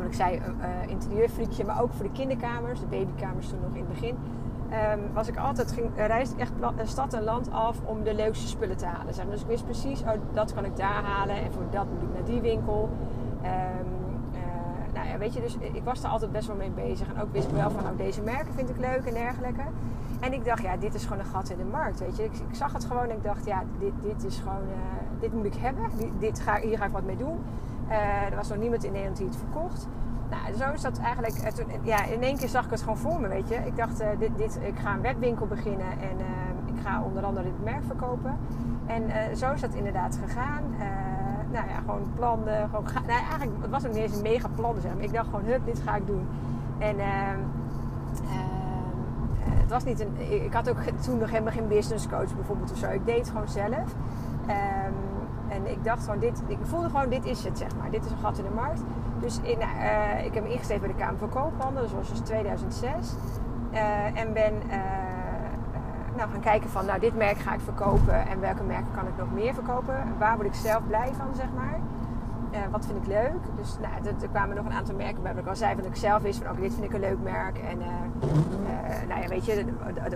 ik 0.07 0.15
zei 0.15 0.41
interieurfriekje, 0.87 1.65
maar 1.65 1.81
ook 1.81 1.93
voor 1.93 2.05
de 2.05 2.11
kinderkamers. 2.11 2.79
De 2.79 2.85
babykamers 2.85 3.49
toen 3.49 3.59
nog 3.61 3.73
in 3.73 3.85
het 3.85 3.93
begin 3.93 4.17
um, 4.71 5.13
was 5.13 5.27
ik 5.27 5.37
altijd, 5.37 5.71
ging, 5.71 5.89
reisde 5.95 6.35
ik 6.35 6.41
echt 6.41 6.89
stad 6.89 7.13
en 7.13 7.23
land 7.23 7.51
af 7.51 7.77
om 7.85 8.03
de 8.03 8.13
leukste 8.13 8.47
spullen 8.47 8.77
te 8.77 8.85
halen. 8.85 9.13
Zeg. 9.13 9.25
Dus 9.25 9.41
ik 9.41 9.47
wist 9.47 9.65
precies, 9.65 10.01
oh, 10.01 10.09
dat 10.33 10.53
kan 10.53 10.65
ik 10.65 10.77
daar 10.77 11.03
halen 11.03 11.35
en 11.35 11.53
voor 11.53 11.63
dat 11.69 11.85
moet 11.85 12.01
ik 12.01 12.13
naar 12.13 12.25
die 12.25 12.41
winkel. 12.41 12.89
Um, 13.43 13.87
uh, 14.33 14.93
nou 14.93 15.07
ja, 15.07 15.17
weet 15.17 15.33
je, 15.33 15.41
dus 15.41 15.57
ik 15.57 15.83
was 15.83 16.01
daar 16.01 16.11
altijd 16.11 16.31
best 16.31 16.47
wel 16.47 16.55
mee 16.55 16.69
bezig. 16.69 17.13
En 17.13 17.21
ook 17.21 17.31
wist 17.31 17.47
ik 17.47 17.53
wel 17.53 17.71
van, 17.71 17.83
nou, 17.83 17.95
deze 17.97 18.21
merken 18.21 18.53
vind 18.53 18.69
ik 18.69 18.77
leuk 18.77 19.05
en 19.05 19.13
dergelijke. 19.13 19.63
En 20.19 20.33
ik 20.33 20.45
dacht, 20.45 20.61
ja, 20.61 20.77
dit 20.77 20.93
is 20.93 21.03
gewoon 21.03 21.19
een 21.19 21.25
gat 21.25 21.49
in 21.49 21.57
de 21.57 21.63
markt, 21.63 21.99
weet 21.99 22.17
je. 22.17 22.23
Ik, 22.23 22.31
zag 22.51 22.73
het 22.73 22.85
gewoon 22.85 23.03
en 23.03 23.15
ik 23.15 23.23
dacht, 23.23 23.45
ja, 23.45 23.63
dit, 23.79 23.93
dit 24.01 24.23
is 24.23 24.37
gewoon, 24.37 24.61
uh, 24.61 25.19
dit 25.19 25.33
moet 25.33 25.45
ik 25.45 25.55
hebben. 25.55 25.83
Dit 26.19 26.39
ga, 26.39 26.59
hier 26.59 26.77
ga 26.77 26.85
ik 26.85 26.91
wat 26.91 27.03
mee 27.03 27.17
doen. 27.17 27.39
Uh, 27.89 28.23
er 28.29 28.35
was 28.35 28.49
nog 28.49 28.57
niemand 28.57 28.83
in 28.83 28.91
Nederland 28.91 29.17
die 29.17 29.27
het 29.27 29.37
verkocht. 29.37 29.87
Nou, 30.29 30.55
zo 30.57 30.71
is 30.73 30.81
dat 30.81 30.99
eigenlijk. 30.99 31.35
Eh, 31.35 31.65
ja, 31.81 32.05
in 32.05 32.23
één 32.23 32.37
keer 32.37 32.47
zag 32.47 32.65
ik 32.65 32.71
het 32.71 32.81
gewoon 32.81 32.97
voor 32.97 33.19
me, 33.21 33.27
weet 33.27 33.49
je. 33.49 33.55
Ik 33.55 33.75
dacht, 33.75 34.03
dit, 34.19 34.37
dit, 34.37 34.59
ik 34.61 34.79
ga 34.79 34.93
een 34.93 35.01
webwinkel 35.01 35.47
beginnen 35.47 35.91
en 35.91 36.19
uh, 36.19 36.75
ik 36.75 36.81
ga 36.81 37.03
onder 37.03 37.23
andere 37.23 37.45
dit 37.45 37.63
merk 37.63 37.83
verkopen. 37.83 38.37
En 38.85 39.37
zo 39.37 39.51
is 39.51 39.61
dat 39.61 39.73
inderdaad 39.73 40.19
gegaan. 40.23 40.63
Nou 41.51 41.67
ja, 41.67 41.79
gewoon 41.79 42.11
plannen. 42.15 42.69
Gewoon 42.69 42.83
nou, 42.93 43.19
eigenlijk, 43.29 43.51
het 43.61 43.69
was 43.69 43.85
ook 43.85 43.93
niet 43.93 44.01
eens 44.01 44.15
een 44.15 44.21
mega 44.21 44.47
plan, 44.55 44.75
zeg 44.81 44.93
maar. 44.93 45.03
Ik 45.03 45.13
dacht 45.13 45.25
gewoon, 45.25 45.45
hup, 45.45 45.65
dit 45.65 45.79
ga 45.79 45.95
ik 45.95 46.07
doen. 46.07 46.27
En 46.77 46.99
ehm, 46.99 47.39
ehm, 48.29 49.59
het 49.59 49.69
was 49.69 49.83
niet 49.83 49.99
een. 49.99 50.43
Ik 50.43 50.53
had 50.53 50.69
ook 50.69 50.79
toen 50.79 51.17
nog 51.17 51.29
helemaal 51.29 51.53
geen 51.53 51.67
business 51.67 52.07
coach 52.07 52.35
bijvoorbeeld 52.35 52.71
of 52.71 52.77
zo. 52.77 52.89
Ik 52.89 53.05
deed 53.05 53.29
gewoon 53.29 53.47
zelf. 53.47 53.93
Um, 54.47 54.93
en 55.49 55.71
ik 55.71 55.83
dacht 55.83 56.03
gewoon, 56.03 56.19
dit, 56.19 56.41
ik 56.47 56.57
voelde 56.61 56.89
gewoon, 56.89 57.09
dit 57.09 57.25
is 57.25 57.43
het, 57.43 57.57
zeg 57.57 57.75
maar. 57.79 57.91
Dit 57.91 58.05
is 58.05 58.11
een 58.11 58.17
gat 58.17 58.37
in 58.37 58.43
de 58.43 58.49
markt. 58.49 58.81
Dus 59.19 59.39
in, 59.41 59.57
uh, 59.59 60.25
ik 60.25 60.33
heb 60.33 60.43
me 60.43 60.51
ingeschreven 60.51 60.87
bij 60.87 60.95
de 60.95 61.03
Kamer 61.03 61.17
van 61.17 61.29
Koophandel. 61.29 61.81
Dat 61.81 61.91
was 61.91 62.09
dus 62.09 62.19
2006. 62.19 62.89
Uh, 63.73 64.19
en 64.19 64.33
ben 64.33 64.53
uh, 64.53 64.75
nou, 66.19 66.31
gaan 66.31 66.41
kijken 66.41 66.69
van, 66.69 66.85
nou, 66.85 66.99
dit 66.99 67.15
merk 67.15 67.37
ga 67.37 67.53
ik 67.53 67.59
verkopen. 67.59 68.27
En 68.27 68.39
welke 68.39 68.63
merken 68.63 68.91
kan 68.95 69.07
ik 69.07 69.17
nog 69.17 69.31
meer 69.33 69.53
verkopen? 69.53 69.95
Waar 70.17 70.35
word 70.35 70.47
ik 70.47 70.53
zelf 70.53 70.87
blij 70.87 71.11
van, 71.17 71.35
zeg 71.35 71.47
maar. 71.55 71.79
wat 72.71 72.85
vind 72.85 72.97
ik 72.97 73.07
leuk? 73.07 73.41
Dus 73.55 73.77
nou, 73.81 73.93
er, 74.21 74.29
kwamen 74.29 74.55
nog 74.55 74.65
een 74.65 74.71
aantal 74.71 74.95
merken 74.95 75.23
bij. 75.23 75.33
Ik 75.33 75.47
al 75.47 75.55
zei 75.55 75.75
van 75.75 75.85
ik 75.85 75.95
zelf 75.95 76.21
wist 76.21 76.41
van, 76.41 76.51
oké, 76.51 76.61
dit 76.61 76.73
vind 76.73 76.85
ik 76.85 76.93
een 76.93 76.99
leuk 76.99 77.21
merk. 77.23 77.57
En 77.57 77.77
nou 79.07 79.21
ja, 79.21 79.27
weet 79.27 79.45
je, 79.45 79.65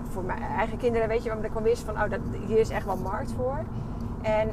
voor 0.09 0.23
mijn 0.23 0.41
eigen 0.41 0.77
kinderen 0.77 1.07
weet 1.07 1.23
je, 1.23 1.33
omdat 1.33 1.51
ik 1.51 1.55
al 1.55 1.61
wist 1.61 1.83
van, 1.83 1.93
oh, 1.93 2.09
dat, 2.09 2.19
hier 2.47 2.59
is 2.59 2.69
echt 2.69 2.85
wel 2.85 2.97
markt 2.97 3.31
voor. 3.31 3.59
En, 4.21 4.49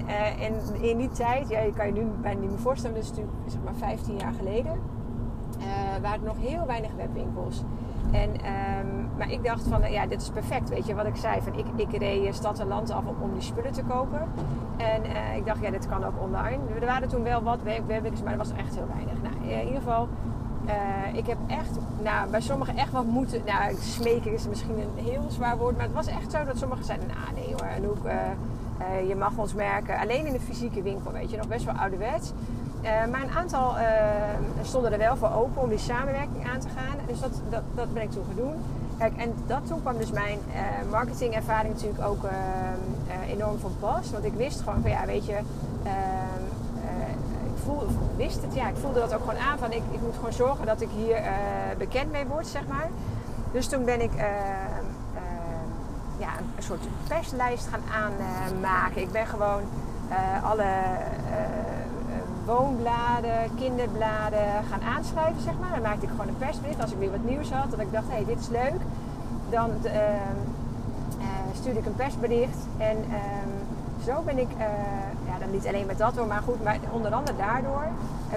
in 0.80 0.97
die 0.97 1.09
tijd, 1.09 1.49
ja, 1.49 1.61
je 1.61 1.73
kan 1.73 1.87
je 1.87 1.92
nu 1.92 2.07
bijna 2.21 2.40
niet 2.40 2.50
meer 2.50 2.59
voorstellen, 2.59 2.97
is 2.97 3.09
natuurlijk 3.09 3.37
zeg 3.47 3.61
maar 3.64 3.75
15 3.75 4.16
jaar 4.16 4.33
geleden, 4.33 4.80
waren 6.02 6.21
er 6.21 6.26
nog 6.26 6.38
heel 6.38 6.66
weinig 6.66 6.90
webwinkels. 6.97 7.64
En, 8.12 8.31
um, 8.31 9.09
maar 9.19 9.31
ik 9.31 9.45
dacht 9.45 9.62
van, 9.69 9.90
ja, 9.90 10.07
dit 10.07 10.23
is 10.23 10.31
perfect, 10.31 10.69
weet 10.69 10.87
je 10.87 10.95
wat 10.95 11.07
ik 11.07 11.17
zei. 11.17 11.40
Van, 11.40 11.55
ik, 11.55 11.67
ik 11.76 11.99
reed 11.99 12.35
stad 12.35 12.59
en 12.59 12.67
land 12.67 12.90
af 12.90 13.05
om, 13.05 13.17
om 13.21 13.33
die 13.33 13.43
spullen 13.43 13.73
te 13.73 13.83
kopen. 13.83 14.23
En 14.76 15.02
uh, 15.07 15.37
ik 15.37 15.47
dacht, 15.47 15.61
ja, 15.61 15.71
dit 15.71 15.88
kan 15.88 16.05
ook 16.05 16.23
online. 16.23 16.59
Er 16.81 16.87
waren 16.87 17.09
toen 17.09 17.23
wel 17.23 17.43
wat 17.43 17.62
webwinkels, 17.62 18.23
maar 18.23 18.33
er 18.33 18.38
was 18.38 18.52
echt 18.52 18.75
heel 18.75 18.88
weinig. 18.95 19.23
Nou, 19.23 19.52
in 19.52 19.67
ieder 19.67 19.83
geval, 19.83 20.09
ik 21.12 21.26
heb 21.26 21.38
echt, 21.47 21.79
nou, 22.02 22.31
bij 22.31 22.40
sommigen 22.40 22.76
echt 22.76 22.93
wat 22.93 23.05
moeten, 23.05 23.43
nou, 23.47 23.75
smeken 23.75 24.33
is 24.33 24.49
misschien 24.49 24.79
een 24.79 25.05
heel 25.05 25.25
zwaar 25.29 25.57
woord, 25.57 25.76
maar 25.76 25.87
het 25.87 25.95
was 25.95 26.07
echt 26.07 26.31
zo 26.31 26.45
dat 26.45 26.59
sommigen 26.59 26.85
zeiden, 26.85 27.07
nou 27.07 27.35
nee 27.35 27.55
hoor, 27.55 27.69
je 29.09 29.17
mag 29.17 29.37
ons 29.37 29.55
merken 29.55 29.99
alleen 29.99 30.26
in 30.26 30.33
de 30.33 30.40
fysieke 30.40 30.83
winkel, 30.83 31.12
weet 31.12 31.31
je, 31.31 31.37
nog 31.37 31.49
best 31.49 31.64
wel 31.64 31.75
ouderwets. 31.75 32.33
Uh, 32.83 32.89
maar 33.11 33.23
een 33.23 33.31
aantal 33.31 33.77
uh, 33.79 33.85
stonden 34.63 34.93
er 34.93 34.99
wel 34.99 35.17
voor 35.17 35.33
open 35.33 35.63
om 35.63 35.69
die 35.69 35.79
samenwerking 35.79 36.49
aan 36.53 36.61
te 36.61 36.69
gaan. 36.69 36.97
Dus 37.07 37.21
dat, 37.21 37.41
dat, 37.51 37.63
dat 37.75 37.93
ben 37.95 38.03
ik 38.03 38.11
toen 38.11 38.25
gaan 38.27 38.37
doen. 38.37 38.55
Kijk, 38.99 39.17
en 39.17 39.35
toen 39.67 39.81
kwam 39.81 39.97
dus 39.97 40.11
mijn 40.11 40.39
marketingervaring 40.91 41.75
natuurlijk 41.75 42.03
ook 42.05 42.25
enorm 43.29 43.59
van 43.59 43.73
pas. 43.81 44.11
Want 44.11 44.25
ik 44.25 44.33
wist 44.33 44.61
gewoon 44.61 44.81
van 44.81 44.91
ja, 44.91 45.07
weet 45.07 45.27
je, 45.27 45.33
ehm, 45.83 46.45
ik 47.55 47.63
voelde, 47.65 47.85
wist 48.17 48.43
het, 48.43 48.55
ja, 48.55 48.69
ik 48.69 48.77
voelde 48.77 49.01
dat 49.01 49.15
ook 49.15 49.21
gewoon 49.21 49.41
aan 49.41 49.59
van 49.59 49.73
ik, 49.73 49.83
ik 49.91 50.01
moet 50.03 50.15
gewoon 50.15 50.33
zorgen 50.33 50.67
dat 50.67 50.81
ik 50.81 50.89
hier 50.97 51.17
bekend 51.79 52.13
mee 52.13 52.27
word, 52.27 52.47
zeg 52.47 52.67
maar. 52.67 52.89
Dus 53.53 53.67
toen 53.67 53.85
ben 53.85 54.01
ik 54.01 54.13
ja, 56.19 56.31
een 56.57 56.63
soort 56.63 56.87
perslijst 57.09 57.67
gaan 57.67 57.83
aanmaken. 57.93 59.03
Ik 59.03 59.13
ben 59.13 59.27
gewoon 59.27 59.63
alle 60.43 60.67
woonbladen, 62.44 63.54
kinderbladen 63.59 64.49
gaan 64.70 64.82
aanschrijven, 64.97 65.42
zeg 65.42 65.54
maar. 65.61 65.70
Dan 65.70 65.82
maakte 65.82 66.04
ik 66.04 66.11
gewoon 66.11 66.28
een 66.28 66.38
persbericht 66.38 66.82
als 66.82 66.92
ik 66.92 66.99
weer 66.99 67.11
wat 67.11 67.25
nieuws 67.25 67.50
had. 67.50 67.70
Dat 67.70 67.80
ik 67.80 67.92
dacht, 67.92 68.09
hé, 68.09 68.14
hey, 68.14 68.25
dit 68.25 68.40
is 68.40 68.49
leuk. 68.49 68.80
Dan 69.50 69.70
uh, 69.85 69.92
stuurde 71.54 71.78
ik 71.78 71.87
een 71.87 71.94
persbericht 71.94 72.59
en 72.76 72.97
ehm, 72.97 73.50
zo 74.04 74.23
ben 74.25 74.38
ik, 74.38 74.49
ja, 75.26 75.38
dan 75.38 75.50
niet 75.50 75.66
alleen 75.66 75.87
met 75.87 75.99
dat 75.99 76.16
hoor, 76.16 76.26
maar 76.26 76.42
goed, 76.42 76.64
maar 76.64 76.78
onder 76.90 77.14
andere 77.14 77.37
daardoor 77.37 77.87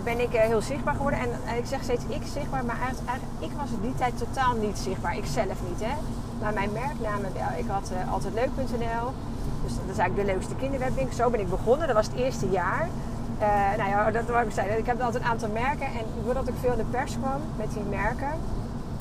ben 0.03 0.19
ik 0.19 0.29
heel 0.31 0.61
zichtbaar 0.61 0.95
geworden. 0.95 1.19
En 1.19 1.57
ik 1.57 1.65
zeg 1.65 1.83
steeds 1.83 2.03
ik 2.07 2.21
zichtbaar, 2.33 2.65
maar 2.65 2.79
eigenlijk, 2.79 3.09
eigenlijk, 3.09 3.51
ik 3.51 3.51
was 3.59 3.69
in 3.69 3.81
die 3.81 3.95
tijd 3.95 4.17
totaal 4.17 4.53
niet 4.55 4.77
zichtbaar. 4.77 5.17
Ik 5.17 5.25
zelf 5.25 5.57
niet, 5.69 5.81
hè. 5.83 5.95
Maar 6.41 6.53
mijn 6.53 6.71
merknamen 6.71 7.33
wel. 7.33 7.51
Ik 7.57 7.67
had 7.67 7.91
uh, 7.93 8.13
altheidleuk.nl. 8.13 9.07
Dus 9.63 9.75
dat 9.75 9.87
is 9.91 9.97
eigenlijk 9.97 10.15
de 10.15 10.33
leukste 10.33 10.55
kinderwebwinkel. 10.55 11.15
Zo 11.15 11.29
ben 11.29 11.39
ik 11.39 11.49
begonnen. 11.49 11.87
Dat 11.87 11.95
was 11.95 12.05
het 12.05 12.15
eerste 12.15 12.49
jaar. 12.49 12.89
Uh, 13.43 13.77
nou 13.77 13.89
ja, 13.89 14.11
dat 14.11 14.25
wou 14.25 14.45
ik 14.45 14.51
zeggen. 14.51 14.77
Ik 14.77 14.85
heb 14.85 15.01
altijd 15.01 15.23
een 15.23 15.29
aantal 15.29 15.49
merken. 15.49 15.85
En 15.85 16.05
doordat 16.23 16.47
ik 16.47 16.53
veel 16.59 16.71
in 16.71 16.77
de 16.77 16.83
pers 16.83 17.17
kwam 17.19 17.41
met 17.57 17.73
die 17.73 17.83
merken, 17.83 18.31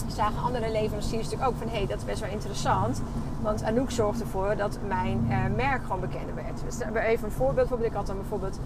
zagen 0.07 0.43
andere 0.43 0.71
leveranciers 0.71 1.23
natuurlijk 1.23 1.51
ook 1.51 1.59
van 1.59 1.69
hé, 1.69 1.77
hey, 1.77 1.87
dat 1.87 1.99
is 1.99 2.05
best 2.05 2.21
wel 2.21 2.31
interessant. 2.31 3.03
Want 3.41 3.63
Anouk 3.63 3.91
zorgde 3.91 4.23
ervoor 4.23 4.57
dat 4.57 4.79
mijn 4.87 5.27
uh, 5.29 5.37
merk 5.57 5.83
gewoon 5.83 6.01
bekender 6.01 6.35
werd. 6.35 6.63
Dus 6.65 7.03
even 7.03 7.25
een 7.25 7.35
voorbeeld. 7.35 7.85
Ik 7.85 7.93
had 7.93 8.07
dan 8.07 8.17
bijvoorbeeld 8.17 8.59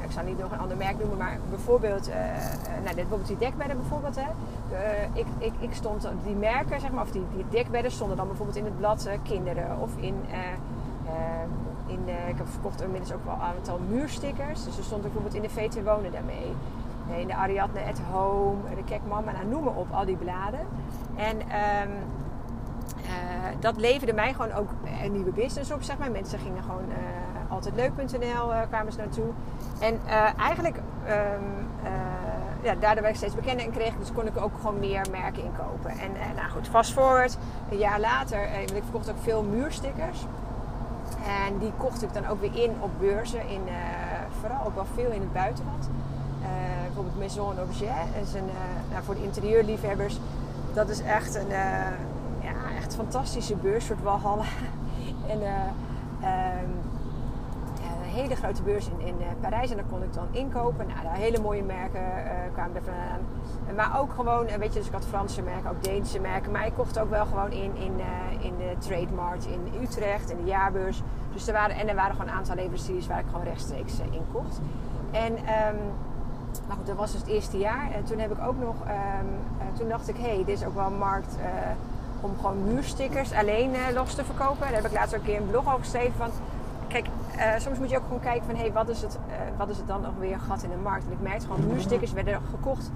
ik 0.00 0.16
zal 0.16 0.24
niet 0.24 0.38
nog 0.38 0.52
een 0.52 0.58
ander 0.58 0.76
merk 0.76 0.98
noemen, 0.98 1.18
maar 1.18 1.38
bijvoorbeeld, 1.50 2.08
nou, 2.66 2.84
dit, 2.84 2.94
bijvoorbeeld 2.94 3.26
die 3.26 3.38
dekbedden 3.38 3.76
bijvoorbeeld. 3.76 4.16
Hè. 4.16 4.28
Ik, 5.12 5.26
ik, 5.38 5.52
ik 5.58 5.74
stond, 5.74 6.08
die 6.24 6.34
merken, 6.34 6.80
zeg 6.80 6.90
maar, 6.90 7.02
of 7.02 7.10
die, 7.10 7.22
die 7.34 7.44
dekbedden 7.50 7.90
stonden 7.90 8.16
dan 8.16 8.26
bijvoorbeeld 8.26 8.56
in 8.56 8.64
het 8.64 8.78
blad 8.78 9.08
kinderen 9.22 9.78
of 9.80 9.90
in... 9.96 10.24
in 11.90 12.08
ik 12.28 12.36
heb 12.36 12.48
verkocht 12.48 12.82
inmiddels 12.82 13.12
ook 13.12 13.24
wel 13.24 13.34
een 13.34 13.40
aantal 13.40 13.80
muurstickers. 13.88 14.64
Dus 14.64 14.78
er 14.78 14.84
stond 14.84 15.02
bijvoorbeeld 15.02 15.34
in 15.34 15.42
de 15.42 15.50
VT 15.50 15.82
Wonen 15.84 16.12
daarmee. 16.12 16.54
In 17.16 17.26
de 17.26 17.34
Ariadne 17.34 17.80
at 17.80 18.00
Home, 18.12 18.74
de 18.76 18.84
Kek 18.84 19.00
Mama, 19.08 19.32
nou, 19.32 19.46
noem 19.46 19.64
maar 19.64 19.74
op, 19.74 19.86
al 19.90 20.04
die 20.04 20.16
bladen. 20.16 20.60
En 21.16 21.36
um, 21.36 21.90
dat 23.60 23.76
leverde 23.76 24.12
mij 24.12 24.32
gewoon 24.32 24.52
ook 24.52 24.68
een 25.02 25.12
nieuwe 25.12 25.30
business 25.30 25.70
op, 25.70 25.82
zeg 25.82 25.98
maar. 25.98 26.10
Mensen 26.10 26.38
gingen 26.38 26.62
gewoon 26.62 26.84
altheidleuk.nl 27.48 28.52
uh, 28.52 28.60
kwamen 28.68 28.92
ze 28.92 28.98
naartoe. 28.98 29.30
En 29.80 30.00
eigenlijk, 30.38 30.76
uh, 31.06 31.12
ja, 32.62 32.74
daardoor 32.74 33.02
werd 33.02 33.08
ik 33.08 33.16
steeds 33.16 33.34
bekender 33.34 33.64
en 33.66 33.72
kreeg 33.72 33.96
dus 33.98 34.12
kon 34.12 34.26
ik 34.26 34.36
ook 34.36 34.52
gewoon 34.56 34.78
meer 34.78 35.06
merken 35.10 35.44
inkopen. 35.44 35.90
En 35.90 36.10
nou 36.36 36.50
goed, 36.50 36.68
fast 36.68 36.92
forward, 36.92 37.38
een 37.70 37.78
jaar 37.78 38.00
later, 38.00 38.48
ik 38.60 38.82
verkocht 38.82 39.10
ook 39.10 39.22
veel 39.22 39.42
muurstickers. 39.42 40.26
En 41.26 41.58
die 41.58 41.72
kocht 41.76 42.02
ik 42.02 42.12
dan 42.12 42.26
ook 42.26 42.40
weer 42.40 42.62
in 42.62 42.70
op 42.80 42.90
beurzen, 42.98 43.48
in, 43.48 43.62
vooral 44.40 44.66
ook 44.66 44.74
wel 44.74 44.86
veel 44.94 45.10
in 45.10 45.20
het 45.20 45.32
buitenland. 45.32 45.88
bijvoorbeeld 46.84 47.18
Maison 47.18 47.60
Objet, 47.62 48.06
is 48.22 48.34
een, 48.34 48.50
nou, 48.90 49.04
voor 49.04 49.14
de 49.14 49.22
interieurliefhebbers. 49.22 50.18
Dat 50.72 50.88
is 50.88 51.00
echt 51.00 51.34
een 51.34 51.48
ja, 52.40 52.54
echt 52.76 52.94
fantastische 52.94 53.56
beurs, 53.56 53.86
soort 53.86 54.02
walhalla. 54.02 54.44
en 55.32 55.40
um, 55.42 56.89
hele 58.10 58.36
grote 58.36 58.62
beurs 58.62 58.86
in, 58.86 59.06
in 59.06 59.16
eh, 59.20 59.26
Parijs. 59.40 59.70
En 59.70 59.76
daar 59.76 59.86
kon 59.90 60.02
ik 60.02 60.12
dan 60.12 60.26
inkopen. 60.30 60.86
Nou, 60.86 61.02
daar 61.02 61.14
hele 61.14 61.40
mooie 61.40 61.62
merken 61.62 62.00
uh, 62.00 62.30
kwamen 62.52 62.76
er 62.76 62.82
vandaan. 62.82 63.20
Maar 63.76 64.00
ook 64.00 64.12
gewoon, 64.12 64.46
eh, 64.46 64.56
weet 64.56 64.72
je, 64.72 64.78
dus 64.78 64.88
ik 64.88 64.92
had 64.92 65.06
Franse 65.06 65.42
merken, 65.42 65.70
ook 65.70 65.82
Deense 65.82 66.20
merken. 66.20 66.52
Maar 66.52 66.66
ik 66.66 66.72
kocht 66.74 66.98
ook 66.98 67.10
wel 67.10 67.26
gewoon 67.26 67.52
in, 67.52 67.76
in, 67.76 67.92
in 68.40 68.54
de 68.56 68.72
Trademark 68.78 69.44
in 69.44 69.82
Utrecht, 69.82 70.30
in 70.30 70.36
de 70.36 70.50
jaarbeurs. 70.50 71.02
Dus 71.32 71.46
er 71.46 71.52
waren, 71.52 71.76
en 71.76 71.88
er 71.88 71.94
waren 71.94 72.12
gewoon 72.12 72.28
een 72.28 72.34
aantal 72.34 72.54
leveranciers 72.54 73.06
waar 73.06 73.18
ik 73.18 73.26
gewoon 73.30 73.44
rechtstreeks 73.44 73.98
in 73.98 74.24
kocht. 74.32 74.60
En 75.10 75.32
um, 75.32 75.78
maar 76.66 76.76
goed, 76.76 76.86
dat 76.86 76.96
was 76.96 77.12
dus 77.12 77.20
het 77.20 77.30
eerste 77.30 77.58
jaar. 77.58 77.90
En 77.92 78.04
toen 78.04 78.18
heb 78.18 78.30
ik 78.30 78.46
ook 78.46 78.58
nog, 78.58 78.74
um, 79.20 79.28
toen 79.78 79.88
dacht 79.88 80.08
ik, 80.08 80.16
hé, 80.16 80.34
hey, 80.34 80.44
dit 80.44 80.58
is 80.60 80.64
ook 80.64 80.74
wel 80.74 80.86
een 80.86 80.98
markt 80.98 81.36
om 82.20 82.30
gewoon 82.36 82.64
muurstickers 82.64 83.32
alleen 83.32 83.70
los 83.94 84.14
te 84.14 84.24
verkopen. 84.24 84.60
Daar 84.60 84.82
heb 84.82 84.84
ik 84.84 84.92
laatst 84.92 85.14
ook 85.14 85.20
een 85.20 85.26
keer 85.26 85.40
een 85.40 85.50
blog 85.50 85.66
over 85.66 85.78
geschreven 85.78 86.14
van 86.16 86.30
kijk, 86.90 87.06
uh, 87.36 87.58
soms 87.58 87.78
moet 87.78 87.90
je 87.90 87.96
ook 87.96 88.02
gewoon 88.02 88.20
kijken 88.20 88.44
van 88.44 88.54
hé, 88.54 88.60
hey, 88.60 88.72
wat, 88.72 88.88
is 88.88 89.02
het, 89.02 89.18
uh, 89.28 89.58
wat 89.58 89.68
is 89.68 89.76
het 89.76 89.86
dan 89.86 90.00
nog 90.00 90.14
weer 90.18 90.38
gat 90.38 90.62
in 90.62 90.70
de 90.70 90.76
markt? 90.76 91.06
En 91.06 91.12
ik 91.12 91.20
merkte 91.20 91.46
gewoon, 91.46 91.66
muurstickers 91.66 92.12
werden 92.12 92.40
gekocht. 92.50 92.90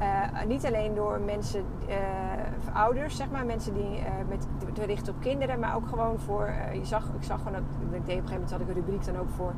Uh, 0.00 0.42
niet 0.46 0.66
alleen 0.66 0.94
door 0.94 1.20
mensen, 1.20 1.64
ouders, 2.72 3.16
zeg 3.16 3.30
maar, 3.30 3.46
mensen 3.46 3.74
die 3.74 4.02
met 4.28 4.46
te 4.72 4.84
richten 4.84 5.14
op 5.14 5.20
kinderen, 5.20 5.58
maar 5.58 5.76
ook 5.76 5.88
gewoon 5.88 6.18
voor. 6.18 6.50
je 6.72 6.84
zag, 6.84 7.04
ik 7.18 7.24
zag 7.24 7.38
gewoon 7.38 7.52
dat, 7.52 7.62
ik 7.62 7.90
deed 7.90 8.00
op 8.00 8.06
een 8.06 8.12
gegeven 8.12 8.32
moment 8.32 8.50
had 8.50 8.60
ik 8.60 8.68
een 8.68 8.74
rubriek 8.74 9.04
dan 9.04 9.18
ook 9.18 9.28
voor, 9.36 9.52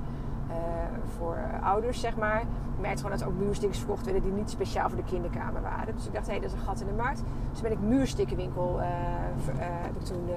voor 1.16 1.38
ouders, 1.62 2.00
zeg 2.00 2.16
maar. 2.16 2.40
Ik 2.40 2.80
merkte 2.80 3.02
gewoon 3.02 3.18
dat 3.18 3.28
ook 3.28 3.38
muurstickers 3.38 3.78
verkocht 3.78 4.04
werden 4.04 4.22
die 4.22 4.32
niet 4.32 4.50
speciaal 4.50 4.88
voor 4.88 4.98
de 4.98 5.10
kinderkamer 5.10 5.62
waren. 5.62 5.94
Dus 5.94 6.06
ik 6.06 6.12
dacht, 6.12 6.26
hé, 6.26 6.32
hey, 6.32 6.40
dat 6.40 6.50
is 6.52 6.58
een 6.58 6.64
gat 6.64 6.80
in 6.80 6.86
de 6.86 6.92
markt. 6.92 7.22
Dus 7.50 7.60
ben 7.60 7.72
ik 7.72 7.80
muurstickerwinkel 7.80 8.78
heb 8.80 9.96
ik 9.98 10.04
toen 10.04 10.28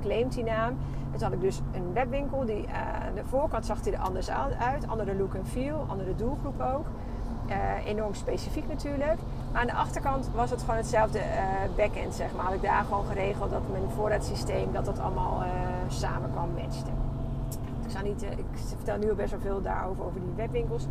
geclaimd 0.00 0.32
die 0.34 0.44
naam. 0.44 0.76
En 1.12 1.18
toen 1.18 1.22
had 1.22 1.32
ik 1.32 1.40
dus 1.40 1.60
een 1.72 1.92
webwinkel. 1.92 2.44
Die, 2.44 2.68
aan 2.68 3.08
eh, 3.08 3.14
de 3.14 3.28
voorkant 3.28 3.66
zag 3.66 3.84
hij 3.84 3.92
er 3.92 3.98
anders 3.98 4.30
uit. 4.30 4.88
Andere 4.88 5.16
look 5.16 5.34
en 5.34 5.46
feel. 5.46 5.84
Andere 5.88 6.14
doelgroep 6.14 6.60
ook. 6.60 6.86
Uh, 7.48 7.86
enorm 7.86 8.14
specifiek 8.14 8.68
natuurlijk. 8.68 9.18
Maar 9.52 9.60
aan 9.60 9.66
de 9.66 9.74
achterkant 9.74 10.30
was 10.34 10.50
het 10.50 10.60
gewoon 10.60 10.76
hetzelfde 10.76 11.18
uh, 11.18 11.24
backend, 11.76 12.14
zeg 12.14 12.34
maar. 12.36 12.44
Had 12.44 12.54
ik 12.54 12.62
daar 12.62 12.84
gewoon 12.84 13.06
geregeld 13.06 13.50
dat 13.50 13.70
mijn 13.70 13.90
voorraadsysteem, 13.94 14.72
dat 14.72 14.84
dat 14.84 14.98
allemaal 14.98 15.42
samen 15.88 16.30
kwam 16.30 16.48
matchte. 16.54 16.90
Ik, 17.84 17.90
zou 17.90 18.04
niet, 18.04 18.22
ik 18.22 18.44
vertel 18.76 18.98
nu 18.98 19.10
al 19.10 19.16
best 19.16 19.30
wel 19.30 19.40
veel 19.40 19.62
daarover, 19.62 20.04
over 20.04 20.20
die 20.20 20.32
webwinkels. 20.36 20.86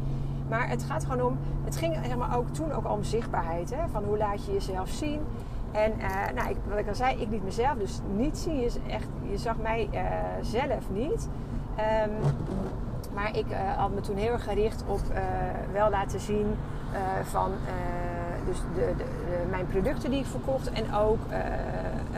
Maar 0.50 0.70
het 0.70 0.84
gaat 0.84 1.06
gewoon 1.06 1.26
om, 1.26 1.38
het 1.64 1.76
ging 1.76 1.96
zeg 2.06 2.18
maar, 2.18 2.38
ook 2.38 2.50
toen 2.50 2.72
ook 2.72 2.92
om 2.92 3.04
zichtbaarheid. 3.04 3.70
Hè? 3.70 3.88
Van 3.92 4.04
hoe 4.04 4.18
laat 4.18 4.46
je 4.46 4.54
jezelf 4.54 4.90
zien. 4.90 5.22
En 5.72 5.94
uh, 6.00 6.36
nou, 6.36 6.50
ik, 6.50 6.56
wat 6.70 6.78
ik 6.78 6.88
al 6.88 6.96
zei, 6.96 7.22
ik 7.22 7.30
liet 7.30 7.44
mezelf 7.44 7.78
dus 7.78 8.00
niet 8.16 8.38
zien. 8.38 8.60
Je, 8.60 8.72
echt, 8.90 9.08
je 9.30 9.38
zag 9.38 9.58
mij 9.58 9.90
uh, 9.94 10.02
zelf 10.42 10.90
niet. 10.90 11.30
Um, 12.06 12.34
maar 13.14 13.38
ik 13.38 13.46
uh, 13.52 13.58
had 13.78 13.92
me 13.92 14.02
toen 14.02 14.16
heel 14.16 14.32
erg 14.32 14.44
gericht 14.44 14.84
op 14.88 15.02
wel 15.72 15.90
laten 15.90 16.20
zien 16.20 16.56
van 17.24 17.52
dus 18.46 18.58
de, 18.76 18.94
de, 18.98 19.04
mijn 19.50 19.68
producten 19.68 20.10
die 20.10 20.20
ik 20.20 20.26
verkocht. 20.26 20.72
En 20.72 20.94
ook 20.94 21.20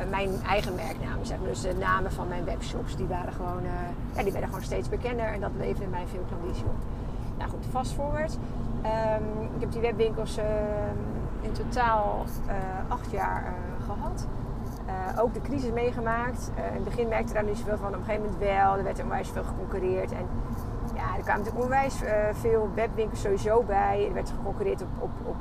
mijn 0.09 0.29
eigen 0.47 0.75
merknamen. 0.75 1.19
Dus 1.43 1.61
de 1.61 1.75
namen 1.79 2.11
van 2.11 2.27
mijn 2.27 2.45
webshops. 2.45 2.95
Die, 2.95 3.05
waren 3.05 3.33
gewoon, 3.33 3.61
ja, 4.15 4.23
die 4.23 4.31
werden 4.31 4.49
gewoon 4.49 4.63
steeds 4.63 4.89
bekender. 4.89 5.25
En 5.25 5.39
dat 5.39 5.51
leverde 5.57 5.89
mij 5.89 6.03
veel 6.07 6.25
klanditie 6.27 6.65
op. 6.65 6.75
Nou 7.37 7.49
goed, 7.49 7.65
fast 7.69 7.91
forward. 7.91 8.37
Um, 8.85 9.43
ik 9.55 9.59
heb 9.59 9.71
die 9.71 9.81
webwinkels 9.81 10.37
ehm, 10.37 10.97
in 11.41 11.51
totaal 11.51 12.25
uh, 12.47 12.53
acht 12.87 13.11
jaar 13.11 13.43
uh, 13.43 13.85
gehad. 13.85 14.27
Uh, 14.87 15.23
ook 15.23 15.33
de 15.33 15.41
crisis 15.41 15.71
meegemaakt. 15.71 16.51
in 16.55 16.73
het 16.73 16.83
begin 16.83 17.07
merkte 17.07 17.27
ik 17.27 17.33
daar 17.33 17.43
niet 17.43 17.57
zoveel 17.57 17.77
van. 17.77 17.87
Op 17.87 17.93
een 17.93 18.03
gegeven 18.03 18.23
moment 18.23 18.41
wel. 18.41 18.77
Er 18.77 18.83
werd 18.83 19.03
onwijs 19.03 19.29
veel 19.29 19.43
geconcurreerd. 19.43 20.11
En 20.11 20.25
ja, 20.95 21.15
er 21.17 21.23
kwamen 21.23 21.43
natuurlijk 21.43 21.63
onwijs 21.63 22.01
veel 22.31 22.69
webwinkels 22.75 23.21
sowieso 23.21 23.63
bij. 23.63 24.05
Er 24.07 24.13
werd 24.13 24.33
geconcurreerd 24.37 24.81
op, 24.81 24.87
op, 24.99 25.09
op 25.25 25.35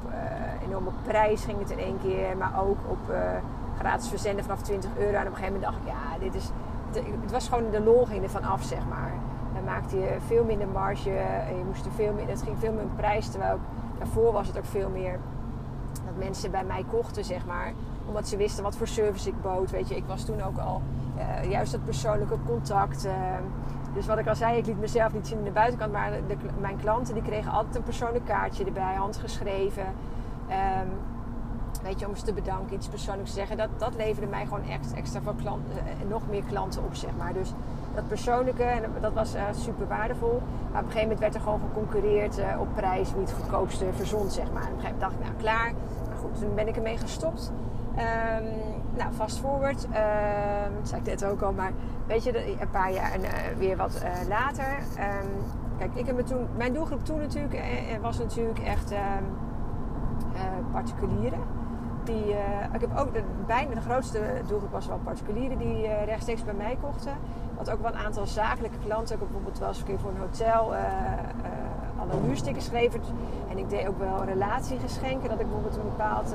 enorme 0.66 0.90
prijs 1.02 1.44
ging 1.44 1.58
het 1.58 1.70
in 1.70 1.78
één 1.78 1.98
keer. 2.02 2.36
Maar 2.36 2.60
ook 2.60 2.78
op 2.88 2.98
gratis 3.78 4.08
verzenden 4.08 4.44
vanaf 4.44 4.62
20 4.62 4.90
euro. 4.98 5.16
En 5.16 5.26
op 5.26 5.30
een 5.30 5.36
gegeven 5.36 5.52
moment 5.52 5.62
dacht 5.62 5.76
ik, 5.76 5.86
ja, 5.86 6.18
dit 6.18 6.34
is... 6.34 6.50
Het, 7.22 7.30
was 7.30 7.48
gewoon 7.48 7.70
de 7.70 7.80
lol 7.80 8.04
ging 8.04 8.22
er 8.22 8.30
van 8.30 8.44
af, 8.44 8.62
zeg 8.62 8.86
maar. 8.88 9.12
Dan 9.54 9.64
maakte 9.64 9.98
je 9.98 10.16
veel 10.26 10.44
minder 10.44 10.68
marge. 10.68 11.10
Je 11.58 11.62
moest 11.66 11.86
er 11.86 11.92
veel 11.92 12.12
meer, 12.12 12.28
het 12.28 12.42
ging 12.42 12.58
veel 12.58 12.72
meer 12.72 12.88
prijs. 12.96 13.28
Terwijl 13.28 13.58
daarvoor 13.98 14.32
was 14.32 14.46
het 14.46 14.58
ook 14.58 14.64
veel 14.64 14.88
meer 14.88 15.18
dat 15.92 16.16
mensen 16.18 16.50
bij 16.50 16.64
mij 16.64 16.84
kochten, 16.90 17.24
zeg 17.24 17.46
maar. 17.46 17.72
Omdat 18.06 18.28
ze 18.28 18.36
wisten 18.36 18.62
wat 18.62 18.76
voor 18.76 18.88
service 18.88 19.28
ik 19.28 19.42
bood. 19.42 19.70
Weet 19.70 19.88
je, 19.88 19.96
ik 19.96 20.04
was 20.06 20.24
toen 20.24 20.42
ook 20.42 20.58
al 20.58 20.82
uh, 21.16 21.50
juist 21.50 21.72
dat 21.72 21.84
persoonlijke 21.84 22.36
contact. 22.46 23.06
Uh, 23.06 23.12
dus 23.94 24.06
wat 24.06 24.18
ik 24.18 24.26
al 24.26 24.36
zei, 24.36 24.56
ik 24.56 24.66
liet 24.66 24.80
mezelf 24.80 25.12
niet 25.12 25.26
zien 25.26 25.38
in 25.38 25.44
de 25.44 25.50
buitenkant. 25.50 25.92
Maar 25.92 26.12
mijn 26.60 26.76
klanten 26.76 27.14
die 27.14 27.22
kregen 27.22 27.52
altijd 27.52 27.76
een 27.76 27.82
persoonlijk 27.82 28.24
kaartje 28.24 28.64
erbij, 28.64 28.94
handgeschreven. 28.94 29.86
Um, 30.50 30.88
weet 31.82 32.00
je, 32.00 32.08
om 32.08 32.16
ze 32.16 32.24
te 32.24 32.32
bedanken, 32.32 32.76
iets 32.76 32.88
persoonlijks 32.88 33.30
te 33.30 33.36
zeggen. 33.36 33.56
Dat, 33.56 33.68
dat 33.76 33.94
leverde 33.94 34.26
mij 34.26 34.44
gewoon 34.44 34.64
echt 34.68 34.92
extra 34.92 35.20
van 35.20 35.36
klanten, 35.36 35.72
uh, 35.74 36.10
nog 36.10 36.22
meer 36.28 36.42
klanten 36.42 36.84
op, 36.84 36.94
zeg 36.94 37.10
maar. 37.18 37.32
Dus 37.32 37.52
dat 37.94 38.08
persoonlijke, 38.08 38.62
en 38.62 38.82
dat 39.00 39.12
was 39.12 39.34
uh, 39.34 39.42
super 39.52 39.88
waardevol. 39.88 40.42
Maar 40.72 40.80
op 40.80 40.86
een 40.86 40.92
gegeven 40.92 41.00
moment 41.00 41.18
werd 41.18 41.34
er 41.34 41.40
gewoon 41.40 41.60
geconcurreerd 41.60 42.38
uh, 42.38 42.60
op 42.60 42.68
prijs, 42.74 43.12
wie 43.12 43.22
het 43.22 43.32
goedkoopste 43.32 43.86
verzond, 43.92 44.32
zeg 44.32 44.52
maar. 44.52 44.62
En 44.62 44.68
op 44.68 44.74
een 44.74 44.80
gegeven 44.80 44.98
moment 44.98 45.00
dacht 45.00 45.14
ik, 45.14 45.20
nou 45.20 45.34
klaar. 45.34 45.72
Maar 46.08 46.16
goed, 46.16 46.40
toen 46.40 46.54
ben 46.54 46.68
ik 46.68 46.76
ermee 46.76 46.98
gestopt. 46.98 47.52
Um, 47.90 48.48
nou, 48.96 49.12
fast 49.12 49.38
forward, 49.38 49.84
um, 49.84 50.74
dat 50.78 50.88
zei 50.88 51.00
ik 51.00 51.06
net 51.06 51.24
ook 51.24 51.42
al, 51.42 51.52
maar 51.52 51.72
weet 52.06 52.24
je, 52.24 52.60
een 52.60 52.70
paar 52.70 52.92
jaar 52.92 53.12
en, 53.12 53.20
uh, 53.20 53.28
weer 53.58 53.76
wat 53.76 54.02
later. 54.28 54.76
Um, 54.98 55.30
kijk, 55.78 55.90
ik 55.94 56.06
heb 56.06 56.16
me 56.16 56.22
toen, 56.22 56.46
mijn 56.56 56.72
doelgroep 56.72 57.04
toen 57.04 57.18
natuurlijk 57.18 57.54
was 58.00 58.18
natuurlijk 58.18 58.58
echt 58.58 58.94
particulieren. 60.72 61.40
Die, 62.04 62.34
ik 62.72 62.80
heb 62.80 62.98
ook 62.98 63.12
de, 63.12 63.22
bijna 63.46 63.74
de 63.74 63.80
grootste 63.80 64.20
doelgroep 64.46 64.72
was 64.72 64.86
wel 64.86 65.00
particulieren 65.04 65.58
die 65.58 65.88
rechtstreeks 66.04 66.44
bij 66.44 66.54
mij 66.54 66.78
kochten. 66.82 67.12
Had 67.60 67.70
ook 67.70 67.82
wel 67.82 67.90
een 67.90 67.98
aantal 67.98 68.26
zakelijke 68.26 68.78
klanten. 68.84 69.14
Ik 69.14 69.20
bijvoorbeeld 69.20 69.60
eens 69.60 69.78
een 69.78 69.84
keer 69.84 69.98
voor 69.98 70.10
een 70.10 70.20
hotel 70.20 70.74
uh, 70.74 70.80
alle 72.00 72.20
muurstickers 72.26 72.68
geleverd. 72.68 73.06
En 73.50 73.58
ik 73.58 73.68
deed 73.68 73.86
ook 73.86 73.98
wel 73.98 74.24
relatiegeschenken. 74.24 75.28
Dat 75.28 75.40
ik 75.40 75.46
bijvoorbeeld 75.46 75.76
een 75.76 75.82
bepaald 75.82 76.34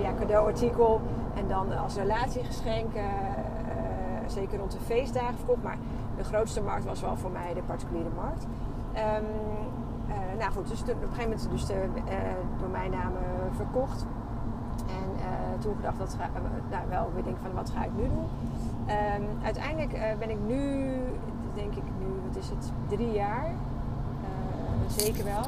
ja, 0.00 0.10
cadeauartikel 0.18 1.00
en 1.34 1.48
dan 1.48 1.78
als 1.78 1.96
relatiegeschenk 1.96 2.92
zeker 4.26 4.58
rond 4.58 4.72
de 4.72 4.78
feestdagen 4.78 5.36
verkocht. 5.36 5.62
Maar 5.62 5.76
de 6.16 6.24
grootste 6.24 6.62
markt 6.62 6.84
was 6.84 7.00
wel 7.00 7.16
voor 7.16 7.30
mij 7.30 7.54
de 7.54 7.62
particuliere 7.62 8.10
markt. 8.16 8.46
Um, 8.94 9.24
nou 10.38 10.52
goed, 10.52 10.68
dus 10.68 10.80
op 10.80 10.88
een 10.88 10.94
gegeven 10.94 11.22
moment 11.22 11.50
dus 11.50 11.66
de 11.66 11.88
domeinnamen 12.60 13.22
verkocht. 13.56 14.06
En 15.58 15.64
toen 15.64 15.76
gedacht 15.76 15.98
dat 15.98 16.16
nou, 16.70 16.88
wel 16.88 17.10
weer 17.14 17.24
denk 17.24 17.36
van 17.42 17.54
wat 17.54 17.70
ga 17.70 17.84
ik 17.84 17.90
nu 17.96 18.02
doen. 18.02 18.28
Um, 18.88 19.44
uiteindelijk 19.44 20.18
ben 20.18 20.30
ik 20.30 20.38
nu, 20.46 20.60
denk 21.54 21.74
ik 21.74 21.82
nu, 21.98 22.06
wat 22.26 22.36
is 22.36 22.48
het, 22.48 22.72
drie 22.88 23.12
jaar, 23.12 23.50
zeker 24.86 25.24
wel, 25.24 25.42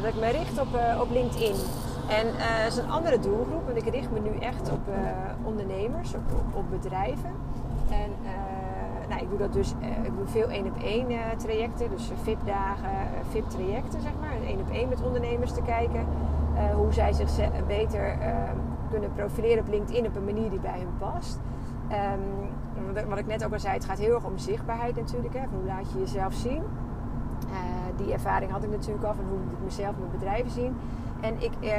dat 0.00 0.14
ik 0.14 0.20
me 0.20 0.30
richt 0.30 0.60
op, 0.60 0.68
op 1.00 1.10
LinkedIn. 1.10 1.54
En 2.08 2.26
dat 2.64 2.72
is 2.72 2.76
een 2.76 2.90
andere 2.90 3.18
doelgroep, 3.18 3.64
want 3.64 3.76
ik 3.76 3.92
richt 3.92 4.10
me 4.10 4.20
nu 4.20 4.38
echt 4.38 4.70
op 4.70 4.80
ondernemers, 5.42 6.14
op, 6.14 6.56
op, 6.56 6.70
bedrijven. 6.70 7.30
En 7.90 8.10
ik 9.20 9.28
doe 9.28 9.38
dat 9.38 9.52
dus, 9.52 9.74
ik 10.02 10.16
doe 10.16 10.26
veel 10.26 10.48
één 10.48 10.66
op 10.66 10.82
één 10.82 11.06
trajecten, 11.36 11.90
dus 11.90 12.10
VIP-dagen, 12.22 12.90
VIP-trajecten 13.30 14.00
zeg 14.00 14.12
maar. 14.20 14.46
één 14.46 14.60
op 14.60 14.70
één 14.70 14.88
met 14.88 15.02
ondernemers 15.02 15.52
te 15.52 15.62
kijken 15.62 16.06
hoe 16.74 16.92
zij 16.92 17.12
zich 17.12 17.30
beter 17.66 18.18
kunnen 18.90 19.12
profileren 19.12 19.58
op 19.58 19.68
LinkedIn 19.68 20.06
op 20.06 20.16
een 20.16 20.24
manier 20.24 20.50
die 20.50 20.60
bij 20.60 20.78
hen 20.78 20.94
past. 20.98 21.40
Um, 22.92 23.08
wat 23.08 23.18
ik 23.18 23.26
net 23.26 23.44
ook 23.44 23.52
al 23.52 23.58
zei, 23.58 23.74
het 23.74 23.84
gaat 23.84 23.98
heel 23.98 24.14
erg 24.14 24.24
om 24.24 24.38
zichtbaarheid 24.38 24.96
natuurlijk. 24.96 25.34
Hè, 25.34 25.40
hoe 25.40 25.66
laat 25.66 25.92
je 25.92 25.98
jezelf 25.98 26.32
zien? 26.32 26.62
die 27.96 28.12
ervaring 28.12 28.50
had 28.50 28.62
ik 28.62 28.70
natuurlijk 28.70 29.04
al 29.04 29.14
van 29.14 29.24
hoe 29.28 29.38
ik 29.38 29.64
mezelf 29.64 29.94
mijn 29.98 30.10
bedrijven 30.10 30.50
zien. 30.50 30.76
En 31.20 31.42
ik, 31.42 31.52
uh, 31.60 31.70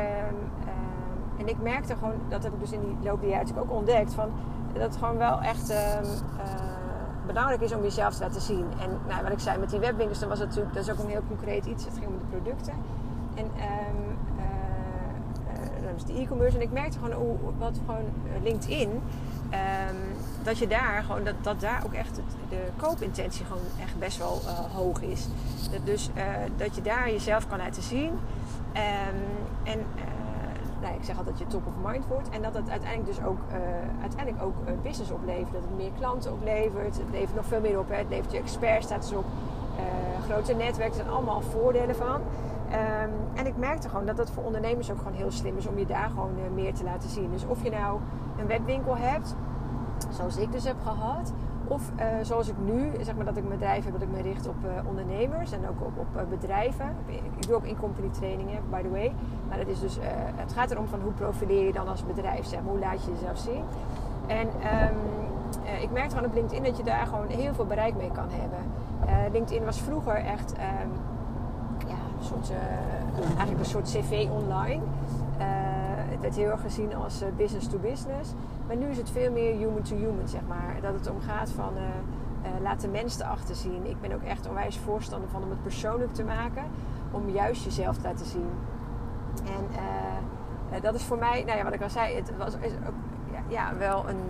en 1.38 1.48
ik 1.48 1.62
merkte 1.62 1.96
gewoon, 1.96 2.14
dat 2.28 2.44
heb 2.44 2.54
ik 2.54 2.60
dus 2.60 2.72
in 2.72 2.80
die 2.80 3.10
loop 3.10 3.22
der 3.22 3.30
natuurlijk 3.30 3.72
ook 3.72 3.78
ontdekt, 3.78 4.14
van, 4.14 4.30
dat 4.74 4.98
gewoon 4.98 5.18
wel 5.18 5.42
echt 5.42 5.70
ehm, 5.70 6.04
eh, 6.04 6.61
belangrijk 7.26 7.62
is 7.62 7.74
om 7.74 7.82
jezelf 7.82 8.14
te 8.14 8.24
laten 8.24 8.42
zien. 8.42 8.66
En 8.80 9.00
nou, 9.08 9.24
wat 9.24 9.32
ik 9.32 9.40
zei 9.40 9.58
met 9.58 9.70
die 9.70 9.80
webwinkels, 9.80 10.20
dan 10.20 10.30
was 10.30 10.40
het 10.40 10.48
natuurlijk, 10.48 10.76
dat 10.76 10.84
is 10.84 10.92
ook 10.92 11.00
een 11.00 11.10
heel 11.10 11.24
concreet 11.28 11.66
iets. 11.66 11.86
Het 11.86 11.94
ging 11.94 12.08
om 12.08 12.18
de 12.18 12.38
producten. 12.38 12.74
En 13.36 13.46
um, 13.46 14.18
dat 15.84 15.92
was 15.94 16.06
de 16.06 16.22
e-commerce. 16.22 16.56
En 16.56 16.62
ik 16.62 16.72
merkte 16.72 16.98
gewoon 16.98 17.14
hoe, 17.14 17.38
wat 17.58 17.80
gewoon 17.86 18.06
LinkedIn, 18.44 19.02
dat 20.44 20.58
je 20.58 20.68
daar 20.68 21.04
gewoon, 21.04 21.24
dat, 21.24 21.34
dat 21.42 21.60
daar 21.60 21.82
ook 21.86 21.94
echt 21.94 22.16
de 22.50 22.68
koopintentie 22.76 23.46
gewoon 23.46 23.64
echt 23.82 24.00
best 24.00 24.18
wel 24.18 24.42
hoog 24.74 25.02
is. 25.02 25.28
Dat 25.72 25.86
dus 25.86 26.10
dat 26.58 26.76
je 26.76 26.82
daar 26.82 27.12
jezelf 27.12 27.48
kan 27.48 27.58
laten 27.58 27.84
zien. 27.84 28.10
Um, 28.10 29.22
en 29.64 29.80
nou, 30.82 30.96
ik 30.96 31.04
zeg 31.04 31.18
altijd 31.18 31.38
dat 31.38 31.48
je 31.48 31.54
top 31.54 31.68
of 31.68 31.92
mind 31.92 32.08
wordt. 32.08 32.30
En 32.30 32.42
dat 32.42 32.54
het 32.54 32.70
uiteindelijk 32.70 33.16
dus 33.16 33.26
ook, 33.26 33.40
uh, 33.50 34.02
uiteindelijk 34.02 34.44
ook 34.44 34.56
uh, 34.66 34.72
business 34.84 35.12
oplevert. 35.12 35.54
Dat 35.54 35.62
het 35.62 35.78
meer 35.78 35.92
klanten 35.98 36.32
oplevert. 36.32 36.98
Het 36.98 37.12
levert 37.12 37.36
nog 37.36 37.46
veel 37.46 37.62
meer 37.62 37.80
op. 37.80 37.90
Hè. 37.90 37.96
Het 37.96 38.10
levert 38.10 38.32
je 38.32 38.38
expertstatus 38.38 39.14
op. 39.14 39.26
grote 40.30 40.54
netwerken 40.54 40.96
zijn 40.96 41.10
allemaal 41.10 41.42
voordelen 41.42 41.96
van. 41.96 42.22
Um, 42.72 43.12
en 43.34 43.46
ik 43.46 43.58
merkte 43.58 43.90
gewoon 43.90 44.06
dat 44.06 44.18
het 44.18 44.30
voor 44.30 44.44
ondernemers 44.44 44.92
ook 44.92 44.98
gewoon 44.98 45.14
heel 45.14 45.32
slim 45.32 45.58
is 45.58 45.68
om 45.68 45.78
je 45.78 45.86
daar 45.86 46.10
gewoon 46.10 46.32
meer 46.54 46.74
te 46.74 46.84
laten 46.84 47.10
zien. 47.10 47.32
Dus 47.32 47.46
of 47.46 47.64
je 47.64 47.70
nou 47.70 48.00
een 48.38 48.48
webwinkel 48.48 48.98
hebt, 48.98 49.36
zoals 50.10 50.38
ik 50.38 50.52
dus 50.52 50.64
heb 50.64 50.76
gehad. 50.84 51.34
Of 51.72 51.92
uh, 52.00 52.06
zoals 52.22 52.48
ik 52.48 52.56
nu, 52.66 52.92
zeg 53.02 53.16
maar 53.16 53.26
dat 53.26 53.38
ik 53.38 53.44
een 53.44 53.50
bedrijf 53.50 53.84
heb 53.84 53.94
dat 53.94 54.02
ik 54.02 54.12
me 54.12 54.22
richt 54.22 54.48
op 54.48 54.56
uh, 54.66 54.88
ondernemers 54.88 55.52
en 55.52 55.60
ook 55.70 55.82
op, 55.82 55.98
op 55.98 56.08
uh, 56.16 56.22
bedrijven. 56.30 56.96
Ik 57.06 57.48
doe 57.48 57.56
ook 57.56 57.64
in-company 57.64 58.10
trainingen, 58.10 58.62
by 58.70 58.82
the 58.82 58.90
way. 58.90 59.14
Maar 59.48 59.58
het, 59.58 59.68
is 59.68 59.80
dus, 59.80 59.98
het 60.36 60.54
gaat 60.54 60.72
erom 60.72 60.88
van 60.88 61.02
hoe 61.02 61.12
profileer 61.12 61.66
je 61.66 61.74
dan 61.74 61.88
als 61.88 62.06
bedrijf, 62.06 62.46
zeg 62.46 62.62
maar, 62.62 62.70
hoe 62.70 62.80
laat 62.80 63.04
je 63.06 63.12
jezelf 63.12 63.38
zien. 63.38 63.64
En 64.28 64.48
um, 64.48 64.98
ik 65.82 65.92
merkte 65.92 66.16
gewoon 66.16 66.30
op 66.30 66.36
LinkedIn 66.36 66.64
dat 66.64 66.78
je 66.78 66.84
daar 66.84 67.06
gewoon 67.06 67.28
heel 67.28 67.54
veel 67.54 67.66
bereik 67.66 67.96
mee 67.96 68.12
kan 68.12 68.28
hebben. 68.30 68.60
LinkedIn 69.32 69.66
was 69.66 69.82
vroeger 69.82 70.16
echt 70.16 70.52
um, 70.52 70.92
ja, 71.88 71.96
een 72.20 72.26
soort, 72.26 72.52
eigenlijk 73.38 73.60
een 73.60 73.66
soort 73.66 73.90
cv 73.90 74.28
online. 74.32 74.82
het 76.10 76.22
werd 76.22 76.36
heel 76.36 76.50
erg 76.50 76.62
gezien 76.62 76.96
als 76.96 77.24
business 77.38 77.68
to 77.68 77.78
business. 77.78 78.34
Maar 78.72 78.80
nu 78.80 78.90
is 78.90 78.98
het 78.98 79.10
veel 79.10 79.32
meer 79.32 79.56
human 79.56 79.82
to 79.82 79.96
human, 79.96 80.28
zeg 80.28 80.42
maar. 80.48 80.76
Dat 80.82 80.94
het 80.94 81.10
omgaat 81.10 81.50
van 81.50 81.74
uh, 81.76 81.82
uh, 81.82 82.62
laat 82.62 82.82
de 82.82 82.90
erachter 83.20 83.56
zien. 83.56 83.86
Ik 83.86 84.02
ben 84.02 84.14
ook 84.14 84.22
echt 84.22 84.48
onwijs 84.48 84.78
voorstander 84.78 85.30
van 85.30 85.44
om 85.44 85.50
het 85.50 85.62
persoonlijk 85.62 86.14
te 86.14 86.24
maken. 86.24 86.64
Om 87.12 87.30
juist 87.30 87.64
jezelf 87.64 87.96
te 87.96 88.02
laten 88.02 88.26
zien. 88.26 88.50
En 89.46 89.66
uh, 90.76 90.82
dat 90.82 90.96
is 90.96 91.04
voor 91.04 91.18
mij, 91.18 91.44
nou 91.44 91.58
ja, 91.58 91.64
wat 91.64 91.74
ik 91.74 91.82
al 91.82 91.90
zei, 91.90 92.16
het 92.16 92.38
was 92.38 92.56
is 92.56 92.72
ook, 92.72 92.94
ja, 93.48 93.76
wel 93.78 94.10
een, 94.10 94.22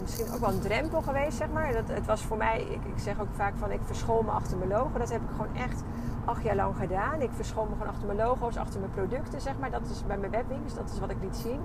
misschien 0.00 0.32
ook 0.34 0.40
wel 0.40 0.50
een 0.50 0.60
drempel 0.60 1.02
geweest, 1.02 1.36
zeg 1.36 1.48
maar. 1.50 1.72
Dat, 1.72 1.88
het 1.88 2.06
was 2.06 2.22
voor 2.22 2.36
mij, 2.36 2.62
ik, 2.70 2.80
zeg 2.96 3.20
ook 3.20 3.32
vaak 3.32 3.54
van, 3.56 3.70
ik 3.70 3.80
verschool 3.82 4.22
me 4.22 4.30
achter 4.30 4.58
mijn 4.58 4.70
logo. 4.70 4.98
Dat 4.98 5.10
heb 5.10 5.20
ik 5.20 5.30
gewoon 5.30 5.56
echt 5.56 5.82
acht 6.24 6.42
jaar 6.42 6.56
lang 6.56 6.76
gedaan. 6.76 7.20
Ik 7.20 7.30
verschool 7.32 7.64
me 7.64 7.72
gewoon 7.72 7.88
achter 7.92 8.06
mijn 8.06 8.18
logo's, 8.18 8.56
achter 8.56 8.80
mijn 8.80 8.92
producten, 8.92 9.40
zeg 9.40 9.58
maar. 9.58 9.70
Dat 9.70 9.88
is 9.90 10.06
bij 10.06 10.18
mijn 10.18 10.30
webwinkels, 10.30 10.74
dat 10.74 10.90
is 10.92 11.00
wat 11.00 11.10
ik 11.10 11.16
liet 11.20 11.36
zien. 11.36 11.60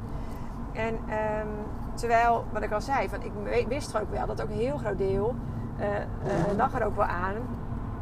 En 0.78 0.94
um, 0.94 1.48
terwijl, 1.94 2.46
wat 2.52 2.62
ik 2.62 2.72
al 2.72 2.82
zei, 2.82 3.10
van, 3.10 3.20
ik 3.50 3.68
wist 3.68 4.00
ook 4.00 4.12
wel 4.12 4.26
dat 4.26 4.42
ook 4.42 4.50
een 4.50 4.56
heel 4.56 4.78
groot 4.78 4.98
deel 4.98 5.36
uh, 5.80 5.86
uh, 5.88 6.58
lag 6.58 6.74
er 6.74 6.86
ook 6.86 6.96
wel 6.96 7.06
aan. 7.06 7.36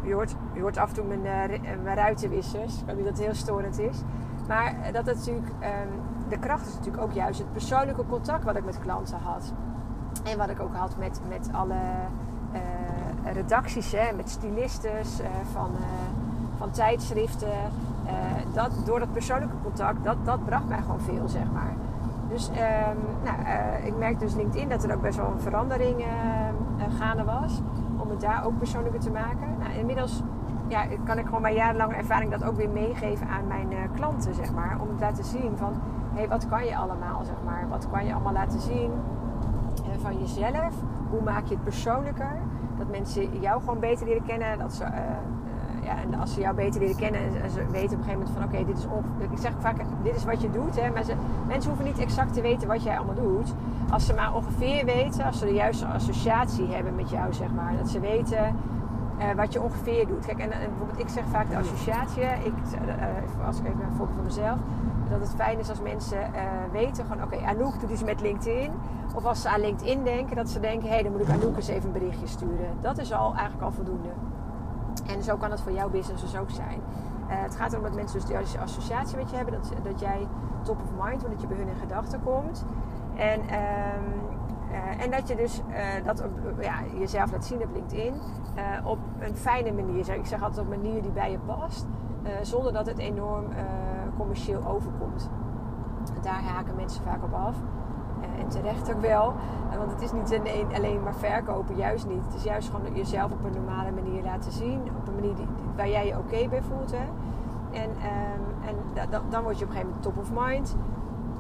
Je 0.02 0.14
hoort, 0.14 0.36
je 0.54 0.62
hoort 0.62 0.78
af 0.78 0.90
en 0.90 0.96
toe 0.96 1.06
mijn, 1.18 1.52
uh, 1.86 1.94
ruitenwissers. 1.94 2.80
Ik 2.80 2.86
weet 2.86 2.96
niet 2.96 3.06
dat 3.06 3.18
het 3.18 3.26
heel 3.26 3.36
storend 3.36 3.80
is. 3.80 4.02
Maar 4.48 4.76
dat 4.92 5.06
het 5.06 5.16
natuurlijk, 5.16 5.48
um, 5.48 6.02
de 6.30 6.40
kracht 6.40 6.68
is 6.68 6.74
natuurlijk 6.74 7.04
ook 7.04 7.12
juist 7.12 7.40
het 7.40 7.52
persoonlijke 7.52 8.06
contact 8.06 8.44
wat 8.44 8.56
ik 8.56 8.66
met 8.66 8.80
klanten 8.80 9.18
had. 9.18 9.54
En 10.24 10.38
wat 10.38 10.50
ik 10.50 10.60
ook 10.60 10.76
had 10.76 10.98
met, 10.98 11.20
met 11.30 11.50
alle 11.52 11.78
redacties, 13.24 13.92
hè, 13.92 14.14
met 14.16 14.30
stylistes 14.30 15.20
van, 15.52 15.72
van 16.58 16.72
tijdschriften. 16.72 17.54
dat, 18.54 18.72
door 18.86 19.00
dat 19.00 19.14
persoonlijke 19.14 19.56
contact, 19.64 20.04
dat, 20.04 20.18
dat 20.24 20.46
bracht 20.46 20.68
mij 20.68 20.82
gewoon 20.82 21.02
veel, 21.02 21.28
zeg 21.28 21.52
maar. 21.54 21.74
Dus 22.36 22.50
um, 22.50 22.98
nou, 23.24 23.40
uh, 23.40 23.86
ik 23.86 23.98
merk 23.98 24.20
dus 24.20 24.36
LinkedIn 24.36 24.70
dat 24.70 24.84
er 24.84 24.94
ook 24.96 25.02
best 25.02 25.18
wel 25.18 25.32
een 25.32 25.40
verandering 25.40 26.00
uh, 26.00 26.08
gaande 27.00 27.24
was. 27.24 27.62
Om 27.98 28.10
het 28.10 28.22
daar 28.22 28.46
ook 28.46 28.58
persoonlijker 28.58 29.00
te 29.00 29.12
maken. 29.12 29.58
Nou, 29.60 29.74
inmiddels 29.74 30.24
ja, 30.68 30.86
kan 31.04 31.18
ik 31.18 31.26
gewoon 31.26 31.42
mijn 31.42 31.56
jarenlange 31.56 31.94
ervaring 31.94 32.32
dat 32.32 32.44
ook 32.44 32.56
weer 32.56 32.70
meegeven 32.70 33.28
aan 33.28 33.48
mijn 33.48 33.72
uh, 33.72 33.78
klanten, 33.96 34.36
zeg 34.36 34.54
maar. 34.54 34.78
Om 34.82 34.88
te 34.98 35.04
laten 35.04 35.24
zien 35.24 35.58
van, 35.58 35.74
hé, 36.14 36.18
hey, 36.18 36.28
wat 36.28 36.48
kan 36.48 36.66
je 36.66 36.78
allemaal, 36.78 37.24
zeg 37.24 37.44
maar. 37.46 37.68
Wat 37.70 37.90
kan 37.90 38.06
je 38.06 38.14
allemaal 38.14 38.34
laten 38.34 38.60
zien 38.60 38.92
van 40.02 40.20
jezelf? 40.20 40.74
Hoe 41.10 41.22
maak 41.22 41.46
je 41.46 41.54
het 41.54 41.64
persoonlijker? 41.64 42.38
Dat 42.78 42.90
mensen 42.90 43.40
jou 43.40 43.60
gewoon 43.60 43.80
beter 43.80 44.06
leren 44.08 44.26
kennen. 44.26 44.58
Dat 44.58 44.74
ze 44.74 44.86
ja, 45.86 46.02
en 46.02 46.20
als 46.20 46.34
ze 46.34 46.40
jou 46.40 46.56
beter 46.56 46.80
leren 46.80 46.96
kennen 46.96 47.22
en 47.22 47.50
ze 47.50 47.66
weten 47.66 47.98
op 47.98 48.04
een 48.04 48.04
gegeven 48.04 48.12
moment 48.12 48.30
van 48.30 48.44
oké, 48.44 48.66
dit 48.66 48.78
is 48.78 48.86
ik 49.32 49.38
zeg 49.38 49.52
vaak, 49.60 49.78
dit 50.04 50.16
is 50.16 50.24
wat 50.24 50.42
je 50.42 50.52
doet. 50.52 50.82
Hè, 50.82 51.04
ze, 51.04 51.14
mensen 51.48 51.70
hoeven 51.70 51.86
niet 51.86 52.00
exact 52.00 52.34
te 52.34 52.42
weten 52.42 52.68
wat 52.68 52.84
jij 52.84 52.98
allemaal 52.98 53.16
doet. 53.16 53.54
Als 53.90 54.06
ze 54.06 54.14
maar 54.14 54.36
ongeveer 54.36 54.86
weten, 54.86 55.26
als 55.26 55.40
ze 55.40 55.46
de 55.46 55.54
juiste 55.54 55.86
associatie 55.86 56.68
hebben 56.68 56.96
met 56.96 57.10
jou, 57.10 57.34
zeg 57.34 57.52
maar. 57.52 57.78
Dat 57.78 57.90
ze 57.90 58.00
weten 58.00 58.56
uh, 59.20 59.32
wat 59.36 59.54
je 59.54 59.62
ongeveer 59.62 60.08
doet. 60.08 60.26
Kijk, 60.26 60.40
en, 60.40 60.50
bijvoorbeeld 60.50 61.00
ik 61.00 61.10
zeg 61.10 61.24
vaak 61.32 61.50
de 61.50 61.58
associatie. 61.58 62.24
Ik, 62.24 62.54
uh, 62.54 63.48
als 63.48 63.60
ik 63.60 63.66
even 63.66 63.80
een 63.80 63.96
voorbeeld 63.98 64.16
van 64.16 64.26
mezelf. 64.26 64.58
Dat 65.10 65.20
het 65.20 65.34
fijn 65.36 65.60
is 65.60 65.70
als 65.70 65.82
mensen 65.82 66.20
weten 66.72 67.06
van 67.06 67.24
oké, 67.24 67.38
Anouk 67.46 67.80
doet 67.80 67.90
iets 67.90 68.04
met 68.04 68.22
LinkedIn. 68.22 68.72
Of 69.16 69.26
als 69.26 69.42
ze 69.42 69.50
aan 69.50 69.60
LinkedIn 69.60 70.04
denken, 70.04 70.36
dat 70.36 70.50
ze 70.50 70.60
denken, 70.60 70.88
hé, 70.88 70.94
hey, 70.94 71.04
dan 71.04 71.12
moet 71.12 71.22
ik 71.22 71.30
Anouk 71.30 71.56
eens 71.56 71.68
even 71.68 71.86
een 71.86 72.00
berichtje 72.00 72.28
sturen. 72.28 72.70
Dat 72.82 72.98
is 72.98 73.14
al 73.14 73.34
eigenlijk 73.34 73.62
al 73.62 73.72
voldoende. 73.72 74.10
En 75.08 75.24
zo 75.24 75.38
kan 75.38 75.52
het 75.52 75.62
voor 75.62 75.72
jouw 75.72 75.90
business 75.90 76.22
dus 76.22 76.38
ook 76.38 76.50
zijn. 76.50 76.82
Uh, 77.30 77.42
het 77.42 77.56
gaat 77.56 77.72
erom 77.72 77.84
dat 77.84 77.96
mensen 77.96 78.20
dus 78.20 78.28
die 78.28 78.60
associatie 78.60 79.18
met 79.18 79.30
je 79.30 79.36
hebben. 79.36 79.54
Dat, 79.54 79.72
dat 79.84 80.00
jij 80.00 80.28
top 80.64 80.78
of 80.82 81.06
mind, 81.06 81.22
dat 81.22 81.42
je 81.42 81.48
bij 81.48 81.58
hun 81.58 81.68
in 81.68 81.76
gedachten 81.76 82.24
komt. 82.24 82.66
En, 83.16 83.40
um, 83.40 83.50
uh, 84.72 85.04
en 85.04 85.12
dat 85.12 85.28
je 85.28 85.36
dus 85.36 85.62
uh, 85.70 86.06
dat 86.06 86.24
ja, 86.60 86.76
jezelf 86.98 87.32
laat 87.32 87.46
zien 87.46 87.62
op 87.62 87.74
LinkedIn. 87.74 88.14
op 88.84 89.00
een 89.20 89.36
fijne 89.36 89.72
manier. 89.72 90.10
Ik 90.10 90.26
zeg 90.26 90.42
altijd 90.42 90.68
op 90.68 90.74
een 90.74 90.82
manier 90.82 91.02
die 91.02 91.12
bij 91.12 91.32
je 91.32 91.40
past. 91.40 91.86
zonder 92.42 92.74
dat 92.74 92.86
het 92.86 92.98
enorm 92.98 93.46
commercieel 94.18 94.66
overkomt. 94.68 95.30
Daar 96.22 96.42
haken 96.42 96.76
mensen 96.76 97.04
vaak 97.04 97.24
op 97.24 97.34
af. 97.34 97.56
Eh, 98.22 98.42
en 98.42 98.48
terecht 98.48 98.94
ook 98.94 99.02
wel. 99.02 99.34
Eh, 99.72 99.78
want 99.78 99.92
het 99.92 100.02
is 100.02 100.12
niet 100.12 100.40
alleen 100.74 101.04
maar 101.04 101.16
verkopen, 101.16 101.76
juist 101.76 102.08
niet. 102.08 102.26
Het 102.26 102.36
is 102.36 102.44
juist 102.44 102.70
gewoon 102.70 102.96
jezelf 102.96 103.32
op 103.32 103.44
een 103.44 103.54
normale 103.64 103.92
manier 103.92 104.24
laten 104.24 104.52
zien. 104.52 104.82
Op 104.98 105.08
een 105.08 105.16
manier 105.16 105.34
waar 105.76 105.90
jij 105.90 106.08
je 106.08 106.18
oké 106.18 106.48
bij 106.50 106.62
voelt. 106.62 106.92
Hè? 106.92 107.06
En, 107.72 107.90
um, 107.90 108.68
en 108.68 108.76
da, 109.10 109.22
dan 109.30 109.44
word 109.44 109.60
je 109.60 109.66
op 109.66 109.70
een 109.70 109.76
gegeven 109.76 109.96
moment 109.96 110.02
top 110.02 110.18
of 110.18 110.46
mind. 110.46 110.76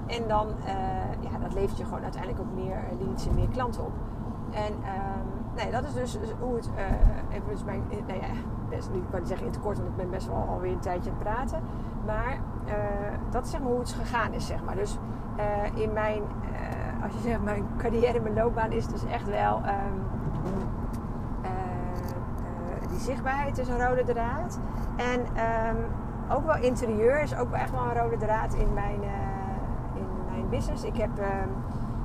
En 0.06 0.28
dan, 0.28 0.48
uh, 0.48 1.32
ja, 1.32 1.38
dat 1.42 1.54
levert 1.54 1.78
je 1.78 1.84
gewoon 1.84 2.04
uiteindelijk 2.04 2.42
ook 2.42 2.64
meer 2.64 2.78
leads 3.00 3.28
en 3.28 3.36
meer 3.36 3.48
klanten 3.48 3.86
op. 3.86 3.92
En 4.52 4.74
um, 4.74 5.56
nee, 5.56 5.72
dat 5.72 5.84
is 5.84 5.94
dus 5.94 6.18
hoe 6.40 6.56
het, 6.56 6.70
even 7.30 7.50
dus 7.50 7.64
mijn, 7.64 7.84
nou 8.08 8.20
ja, 8.20 8.28
best, 8.70 8.90
ik 8.94 9.02
kan 9.10 9.20
niet 9.20 9.28
zeggen 9.28 9.48
in 9.48 9.54
het 9.54 9.62
kort, 9.62 9.78
want 9.78 9.90
ik 9.90 9.96
ben 9.96 10.10
best 10.10 10.28
wel 10.28 10.46
alweer 10.50 10.72
een 10.72 10.80
tijdje 10.80 11.10
aan 11.10 11.16
het 11.18 11.26
praten. 11.26 11.60
Maar 12.06 12.40
dat 13.30 13.46
is 13.46 13.52
zeg 13.52 13.60
maar 13.60 13.70
hoe 13.70 13.80
het 13.80 13.92
gegaan 13.92 14.34
is, 14.34 14.48
zeg 14.48 14.64
maar. 14.64 14.76
Dus 14.76 14.98
in 15.74 15.94
mijn 15.94 16.22
als 17.06 17.14
je 17.14 17.20
zegt, 17.20 17.44
mijn 17.44 17.66
carrière, 17.78 18.20
mijn 18.20 18.34
loopbaan 18.34 18.72
is 18.72 18.88
dus 18.88 19.06
echt 19.06 19.26
wel... 19.26 19.62
ehm, 19.64 19.98
eh, 21.42 21.50
eh, 21.52 22.90
die 22.90 23.00
zichtbaarheid 23.00 23.58
is 23.58 23.68
een 23.68 23.88
rode 23.88 24.04
draad. 24.04 24.60
En 24.96 25.26
ehm, 25.36 25.76
ook 26.30 26.46
wel 26.46 26.58
interieur 26.58 27.22
is 27.22 27.36
ook 27.36 27.50
wel 27.50 27.60
echt 27.60 27.72
wel 27.72 27.84
een 27.84 28.02
rode 28.02 28.18
draad 28.18 28.54
in 28.54 28.74
mijn, 28.74 29.04
eh, 29.04 29.96
in 29.96 30.06
mijn 30.32 30.50
business. 30.50 30.84
Ik 30.84 30.98
heb, 30.98 31.20
ehm, 31.20 31.50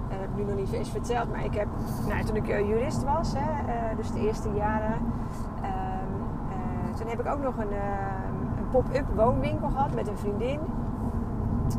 eh, 0.09 0.19
heb 0.21 0.37
nu 0.37 0.45
nog 0.45 0.57
niet 0.57 0.73
eens 0.73 0.91
verteld, 0.91 1.31
maar 1.33 1.45
ik 1.45 1.55
heb, 1.55 1.69
nou, 2.09 2.25
toen 2.25 2.37
ik 2.37 2.47
jurist 2.47 3.05
was, 3.05 3.33
hè, 3.37 3.97
dus 3.97 4.13
de 4.13 4.21
eerste 4.21 4.51
jaren, 4.53 4.99
toen 6.97 7.09
heb 7.09 7.21
ik 7.21 7.27
ook 7.27 7.43
nog 7.43 7.57
een, 7.57 7.73
een 8.59 8.69
pop-up 8.71 9.05
woonwinkel 9.15 9.69
gehad 9.69 9.95
met 9.95 10.09
een 10.09 10.17
vriendin, 10.17 10.59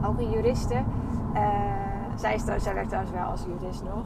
ook 0.05 0.19
een 0.19 0.29
juriste. 0.29 0.83
Zij, 2.15 2.33
is, 2.35 2.41
trouwens- 2.41 2.71
werkt 2.73 2.87
trouwens 2.89 3.13
wel 3.15 3.25
als 3.25 3.45
jurist 3.45 3.83
nog. 3.83 4.03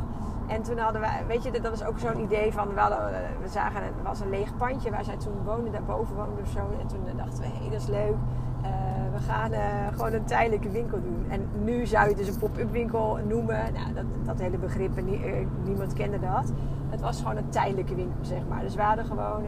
En 0.47 0.61
toen 0.61 0.77
hadden 0.77 1.01
we, 1.01 1.07
weet 1.27 1.43
je, 1.43 1.51
dat 1.51 1.69
was 1.69 1.83
ook 1.83 1.99
zo'n 1.99 2.19
idee 2.19 2.53
van, 2.53 2.67
we, 2.67 3.47
zagen, 3.49 3.81
er 3.81 3.91
was 4.03 4.19
een 4.19 4.29
leeg 4.29 4.57
pandje 4.57 4.91
waar 4.91 5.03
zij 5.03 5.17
toen 5.17 5.43
woonde, 5.45 5.71
daarboven 5.71 6.15
woonde 6.15 6.41
of 6.41 6.49
zo. 6.49 6.59
En 6.79 6.87
toen 6.87 6.99
dachten 7.17 7.39
we, 7.41 7.47
hé, 7.47 7.59
hey, 7.61 7.69
dat 7.69 7.81
is 7.81 7.87
leuk. 7.87 8.15
Eh, 8.61 8.71
we 9.13 9.19
gaan 9.27 9.51
eh, 9.51 9.61
gewoon 9.91 10.13
een 10.13 10.23
tijdelijke 10.25 10.69
winkel 10.69 11.01
doen. 11.01 11.25
En 11.29 11.47
nu 11.63 11.85
zou 11.85 12.03
je 12.03 12.09
het 12.09 12.17
dus 12.17 12.27
een 12.27 12.39
pop-up 12.39 12.71
winkel 12.71 13.19
noemen. 13.27 13.73
Nou, 13.73 13.93
dat, 13.93 14.05
dat 14.25 14.39
hele 14.39 14.57
begrip, 14.57 15.01
nie- 15.03 15.23
eh, 15.23 15.45
niemand 15.63 15.93
kende 15.93 16.19
dat. 16.19 16.51
Het 16.89 17.01
was 17.01 17.17
gewoon 17.17 17.37
een 17.37 17.49
tijdelijke 17.49 17.95
winkel, 17.95 18.25
zeg 18.25 18.41
maar. 18.49 18.61
Dus 18.61 18.75
we 18.75 18.81
hadden 18.81 19.05
gewoon 19.05 19.43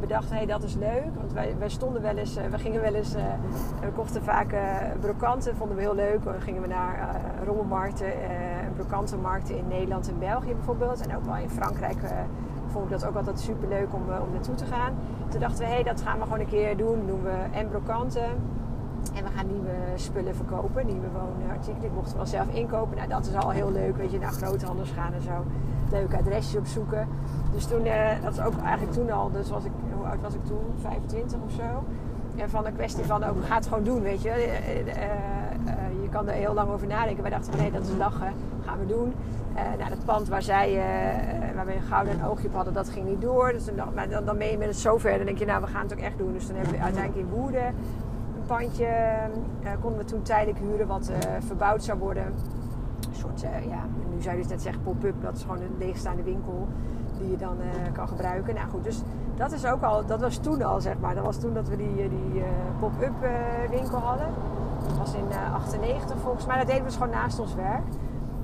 bedacht, 0.00 0.30
hé, 0.30 0.36
hey, 0.36 0.46
dat 0.46 0.62
is 0.62 0.74
leuk. 0.74 1.08
Want 1.16 1.32
wij, 1.32 1.54
wij 1.58 1.68
stonden 1.68 2.02
wel 2.02 2.16
eens, 2.16 2.34
we 2.50 2.58
gingen 2.58 2.80
wel 2.80 2.94
eens, 2.94 3.12
we 3.80 3.88
kochten 3.94 4.22
vaak 4.22 4.54
brokanten, 5.00 5.56
vonden 5.56 5.76
we 5.76 5.82
heel 5.82 5.94
leuk. 5.94 6.24
Dan 6.24 6.40
gingen 6.40 6.62
we 6.62 6.68
naar 6.68 7.08
rommelmarkten, 7.44 8.06
eh, 8.06 8.64
en 8.64 8.72
brokantenmarkten 8.74 9.56
in 9.56 9.68
Nederland 9.68 10.08
en 10.08 10.18
België 10.18 10.54
bijvoorbeeld. 10.54 11.06
En 11.06 11.16
ook 11.16 11.24
wel 11.24 11.36
in 11.36 11.50
Frankrijk 11.50 12.02
eh, 12.02 12.10
vond 12.66 12.84
ik 12.84 12.90
dat 12.90 13.06
ook 13.06 13.16
altijd 13.16 13.40
super 13.40 13.68
leuk 13.68 13.94
om, 13.94 14.02
eh, 14.10 14.22
om 14.22 14.32
naartoe 14.32 14.54
te 14.54 14.64
gaan. 14.64 14.94
Toen 15.28 15.40
dachten 15.40 15.58
we, 15.58 15.64
hé, 15.64 15.72
hey, 15.72 15.82
dat 15.82 16.02
gaan 16.02 16.18
we 16.18 16.24
gewoon 16.24 16.40
een 16.40 16.46
keer 16.46 16.76
doen. 16.76 17.06
Doen 17.06 17.22
we 17.22 17.36
en 17.52 17.68
brokanten. 17.68 18.30
En 19.14 19.24
we 19.24 19.30
gaan 19.34 19.46
nieuwe 19.46 19.74
spullen 19.94 20.34
verkopen, 20.34 20.86
nieuwe 20.86 21.06
woonartikelen. 21.12 21.84
Ik 21.84 21.94
mocht 21.94 22.14
wel 22.14 22.26
zelf 22.26 22.48
inkopen. 22.48 22.96
Nou, 22.96 23.08
dat 23.08 23.26
is 23.26 23.34
al 23.34 23.50
heel 23.50 23.72
leuk, 23.72 23.96
weet 23.96 24.10
je, 24.10 24.18
naar 24.18 24.32
groothandels 24.32 24.90
gaan 24.90 25.12
en 25.12 25.22
zo. 25.22 25.44
Leuke 25.90 26.16
adresjes 26.16 26.56
opzoeken. 26.56 27.08
Dus 27.52 27.66
toen, 27.66 27.84
eh, 27.84 28.22
dat 28.22 28.32
is 28.32 28.40
ook 28.40 28.58
eigenlijk 28.60 28.92
toen 28.92 29.10
al, 29.10 29.30
dus 29.30 29.50
was 29.50 29.64
ik, 29.64 29.72
hoe 29.94 30.06
oud 30.06 30.20
was 30.20 30.34
ik 30.34 30.44
toen? 30.44 30.64
25 30.80 31.38
of 31.44 31.52
zo. 31.52 31.84
En 32.36 32.50
van 32.50 32.66
een 32.66 32.74
kwestie 32.74 33.04
van, 33.04 33.24
ook, 33.24 33.36
ga 33.44 33.54
het 33.54 33.66
gewoon 33.66 33.84
doen, 33.84 34.02
weet. 34.02 34.24
Eh, 34.24 34.34
eh, 34.34 34.78
eh, 34.78 34.86
je 34.86 35.41
kan 36.12 36.28
er 36.28 36.34
heel 36.34 36.54
lang 36.54 36.70
over 36.70 36.86
nadenken. 36.86 37.22
Wij 37.22 37.30
dachten, 37.30 37.58
nee, 37.58 37.70
dat 37.70 37.82
is 37.82 37.96
lachen, 37.98 38.32
gaan 38.64 38.78
we 38.78 38.86
doen. 38.86 39.14
Eh 39.54 39.62
nou, 39.78 39.90
dat 39.90 40.04
pand 40.04 40.28
waar 40.28 40.42
zij, 40.42 40.68
eh, 40.68 41.54
waar 41.54 41.66
we 41.66 41.74
een 41.74 41.82
gouden 41.82 42.24
oogje 42.24 42.46
op 42.46 42.54
hadden, 42.54 42.74
dat 42.74 42.88
ging 42.88 43.08
niet 43.08 43.20
door. 43.20 43.52
Dus 43.52 43.64
dacht, 43.76 43.94
maar 43.94 44.08
dan, 44.08 44.24
dan 44.24 44.38
ben 44.38 44.46
je 44.46 44.58
met 44.58 44.68
het 44.68 44.76
zover. 44.76 45.16
Dan 45.16 45.26
denk 45.26 45.38
je, 45.38 45.44
nou, 45.44 45.60
we 45.60 45.66
gaan 45.66 45.82
het 45.82 45.92
ook 45.92 45.98
echt 45.98 46.18
doen. 46.18 46.32
Dus 46.32 46.46
toen 46.46 46.56
hebben 46.56 46.74
we 46.74 46.80
uiteindelijk 46.80 47.26
in 47.26 47.34
Woerden 47.34 47.66
een 47.66 48.46
pandje, 48.46 48.86
eh, 48.86 49.70
konden 49.80 49.98
we 49.98 50.04
toen 50.04 50.22
tijdelijk 50.22 50.58
huren 50.58 50.86
wat 50.86 51.10
verbouwd 51.46 51.84
zou 51.84 51.98
worden. 51.98 52.26
Een 52.26 53.16
soort, 53.18 53.40
ja, 53.40 53.84
nu 54.14 54.22
zou 54.22 54.36
je 54.36 54.42
dus 54.42 54.50
net 54.50 54.62
zeggen 54.62 54.82
pop-up. 54.82 55.14
Dat 55.22 55.36
is 55.36 55.42
gewoon 55.42 55.60
een 55.60 55.76
leegstaande 55.78 56.22
winkel 56.22 56.68
die 57.18 57.30
je 57.30 57.36
dan 57.36 57.56
kan 57.92 58.08
gebruiken. 58.08 58.54
Nou 58.54 58.68
goed, 58.68 58.84
dus 58.84 59.02
dat 59.36 59.52
is 59.52 59.66
ook 59.66 59.82
al, 59.82 60.06
dat 60.06 60.20
was 60.20 60.36
toen 60.36 60.62
al 60.62 60.80
zeg 60.80 60.98
maar. 61.00 61.14
Dat 61.14 61.24
was 61.24 61.40
toen 61.40 61.54
dat 61.54 61.68
we 61.68 61.76
die, 61.76 61.94
die 61.94 62.42
pop-up 62.80 63.14
winkel 63.70 63.98
hadden. 63.98 64.26
Dat 64.86 64.98
was 64.98 65.14
in 65.14 65.30
eh 65.30 65.54
98 65.54 66.16
volgens 66.22 66.46
mij. 66.46 66.56
Dat 66.56 66.66
deden 66.66 66.82
we 66.82 66.88
dus 66.88 66.96
gewoon 66.96 67.12
naast 67.12 67.38
ons 67.38 67.54
werk. 67.54 67.82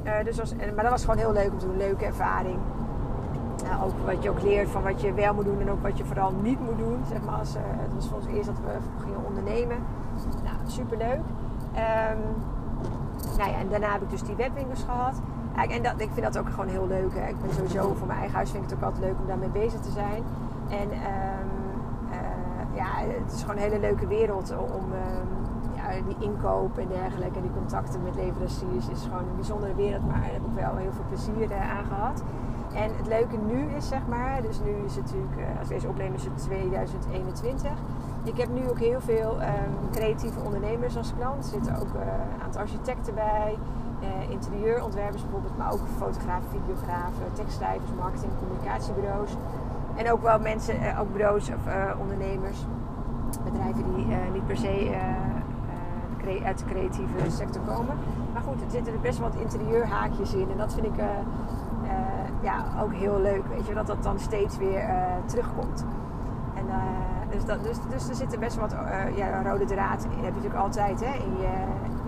Eh, 0.03 0.25
dus 0.25 0.39
was, 0.39 0.55
maar 0.55 0.83
dat 0.83 0.91
was 0.91 1.05
gewoon 1.05 1.19
heel 1.19 1.33
leuk 1.33 1.51
om 1.51 1.59
te 1.59 1.67
doen. 1.67 1.77
Leuke 1.77 2.05
ervaring. 2.05 2.59
Ja, 3.65 3.85
ook 3.85 3.93
wat 4.07 4.23
je 4.23 4.31
ook 4.31 4.43
leert 4.43 4.69
van 4.69 4.83
wat 4.83 5.01
je 5.01 5.13
wel 5.13 5.35
moet 5.35 5.45
doen 5.45 5.61
en 5.61 5.71
ook 5.71 5.83
wat 5.83 5.99
je 5.99 6.05
vooral 6.05 6.33
niet 6.43 6.61
moet 6.61 6.79
doen. 6.79 7.01
Zeg 7.09 7.23
maar 7.25 7.35
als, 7.35 7.55
eh, 7.55 7.63
het 7.65 7.95
was 7.95 8.09
voor 8.09 8.17
ons 8.17 8.27
eerst 8.27 8.47
dat 8.47 8.59
we 8.59 9.03
gingen 9.05 9.25
ondernemen. 9.27 9.77
Nou, 10.45 10.57
superleuk. 10.67 11.21
Ehm 11.75 12.19
nou 13.39 13.51
ja, 13.51 13.59
en 13.59 13.69
daarna 13.69 13.93
heb 13.93 14.03
ik 14.03 14.11
dus 14.11 14.23
die 14.23 14.35
webwinkels 14.35 14.83
gehad. 14.83 15.21
En 15.69 15.83
dat, 15.83 15.93
ik 15.97 16.09
vind 16.13 16.27
dat 16.33 16.39
ook 16.39 16.51
gewoon 16.51 16.69
heel 16.69 16.87
leuk. 16.87 17.15
Hè. 17.15 17.29
Ik 17.29 17.41
ben 17.41 17.55
sowieso 17.55 17.95
voor 17.95 18.07
mijn 18.07 18.19
eigen 18.19 18.37
huis 18.37 18.51
vind 18.51 18.65
ik 18.65 18.71
het 18.71 18.79
ook 18.79 18.85
altijd 18.85 19.05
leuk 19.05 19.19
om 19.21 19.27
daarmee 19.27 19.49
bezig 19.49 19.81
te 19.81 19.91
zijn. 19.91 20.23
En 20.69 20.91
ehm, 20.91 21.49
eh, 22.11 22.77
ja, 22.77 22.87
het 23.23 23.33
is 23.33 23.41
gewoon 23.41 23.57
een 23.57 23.63
hele 23.63 23.79
leuke 23.79 24.07
wereld 24.07 24.51
om 24.51 24.93
ehm, 24.93 25.27
die 26.07 26.17
inkoop 26.19 26.79
en 26.79 26.89
dergelijke. 26.89 27.37
En 27.37 27.43
die 27.43 27.57
contacten 27.61 28.03
met 28.03 28.15
leveranciers 28.15 28.89
is 28.89 29.03
gewoon 29.03 29.29
een 29.29 29.37
bijzondere 29.37 29.75
wereld. 29.75 30.07
Maar 30.07 30.21
daar 30.21 30.33
heb 30.33 30.47
ik 30.51 30.55
wel 30.65 30.77
heel 30.77 30.93
veel 30.93 31.09
plezier 31.09 31.51
eh, 31.51 31.77
aan 31.77 31.85
gehad. 31.85 32.23
En 32.75 32.91
het 32.97 33.07
leuke 33.07 33.37
nu 33.37 33.61
is, 33.77 33.89
zeg 33.89 34.07
maar, 34.09 34.43
dus 34.43 34.61
nu 34.61 34.71
is 34.85 34.97
het 34.97 35.05
natuurlijk, 35.05 35.37
eh, 35.37 35.59
als 35.59 35.69
deze 35.69 35.89
opnemen, 35.89 36.15
is 36.15 36.25
het 36.25 36.39
2021. 36.39 37.71
Ik 38.23 38.37
heb 38.37 38.49
nu 38.49 38.69
ook 38.69 38.79
heel 38.79 39.01
veel 39.01 39.41
ehm, 39.41 39.73
creatieve 39.91 40.41
ondernemers 40.41 40.97
als 40.97 41.13
klant. 41.19 41.45
Er 41.45 41.51
zitten 41.51 41.77
ook 41.77 41.95
eh, 41.95 42.01
een 42.35 42.43
aantal 42.45 42.61
architecten 42.61 43.15
bij, 43.15 43.59
eh, 44.01 44.31
interieurontwerpers 44.31 45.23
bijvoorbeeld, 45.23 45.57
maar 45.59 45.73
ook 45.73 45.81
fotografen, 45.97 46.49
videografen, 46.51 47.33
tekstschrijvers, 47.33 47.91
marketing, 47.99 48.33
communicatiebureaus. 48.39 49.37
En 49.97 50.13
ook 50.13 50.23
wel 50.23 50.39
mensen, 50.39 50.81
eh, 50.81 51.01
ook 51.01 51.13
bureaus 51.13 51.49
of 51.49 51.67
eh, 51.67 52.01
ondernemers, 52.01 52.67
bedrijven 53.45 53.85
die 53.95 54.05
eh, 54.13 54.33
niet 54.33 54.47
per 54.47 54.57
se 54.57 54.69
eh, 54.69 54.95
eh, 54.95 55.28
uit 56.27 56.59
de 56.59 56.65
creatieve 56.65 57.31
sector 57.31 57.63
komen. 57.63 57.97
Maar 58.33 58.43
goed, 58.43 58.63
er 58.63 58.71
zitten 58.71 58.93
er 58.93 59.01
best 59.01 59.19
wat 59.19 59.35
interieurhaakjes 59.35 60.35
in 60.35 60.51
en 60.51 60.57
dat 60.57 60.75
vind 60.75 60.87
ik 60.87 60.97
eh, 60.97 61.05
eh, 61.05 62.29
ja, 62.43 62.65
ook 62.83 62.93
heel 62.93 63.21
leuk, 63.21 63.43
weet 63.49 63.67
je, 63.67 63.75
dat 63.75 63.87
dat 63.87 64.03
dan 64.03 64.19
steeds 64.19 64.57
weer 64.57 64.79
eh, 64.79 64.97
terugkomt. 65.25 65.85
En, 66.55 66.65
dus, 67.31 67.45
dat, 67.45 67.65
dus, 67.65 67.77
dus 67.91 68.09
er 68.09 68.15
zitten 68.15 68.41
best 68.41 68.57
wel 68.57 68.69
wat 68.69 68.77
ja, 69.17 69.43
rode 69.43 69.65
draad. 69.65 70.03
Dat 70.03 70.11
heb 70.11 70.25
je 70.25 70.31
natuurlijk 70.31 70.55
altijd 70.55 71.01
hè, 71.01 71.15
in, 71.15 71.37
je, 71.39 71.53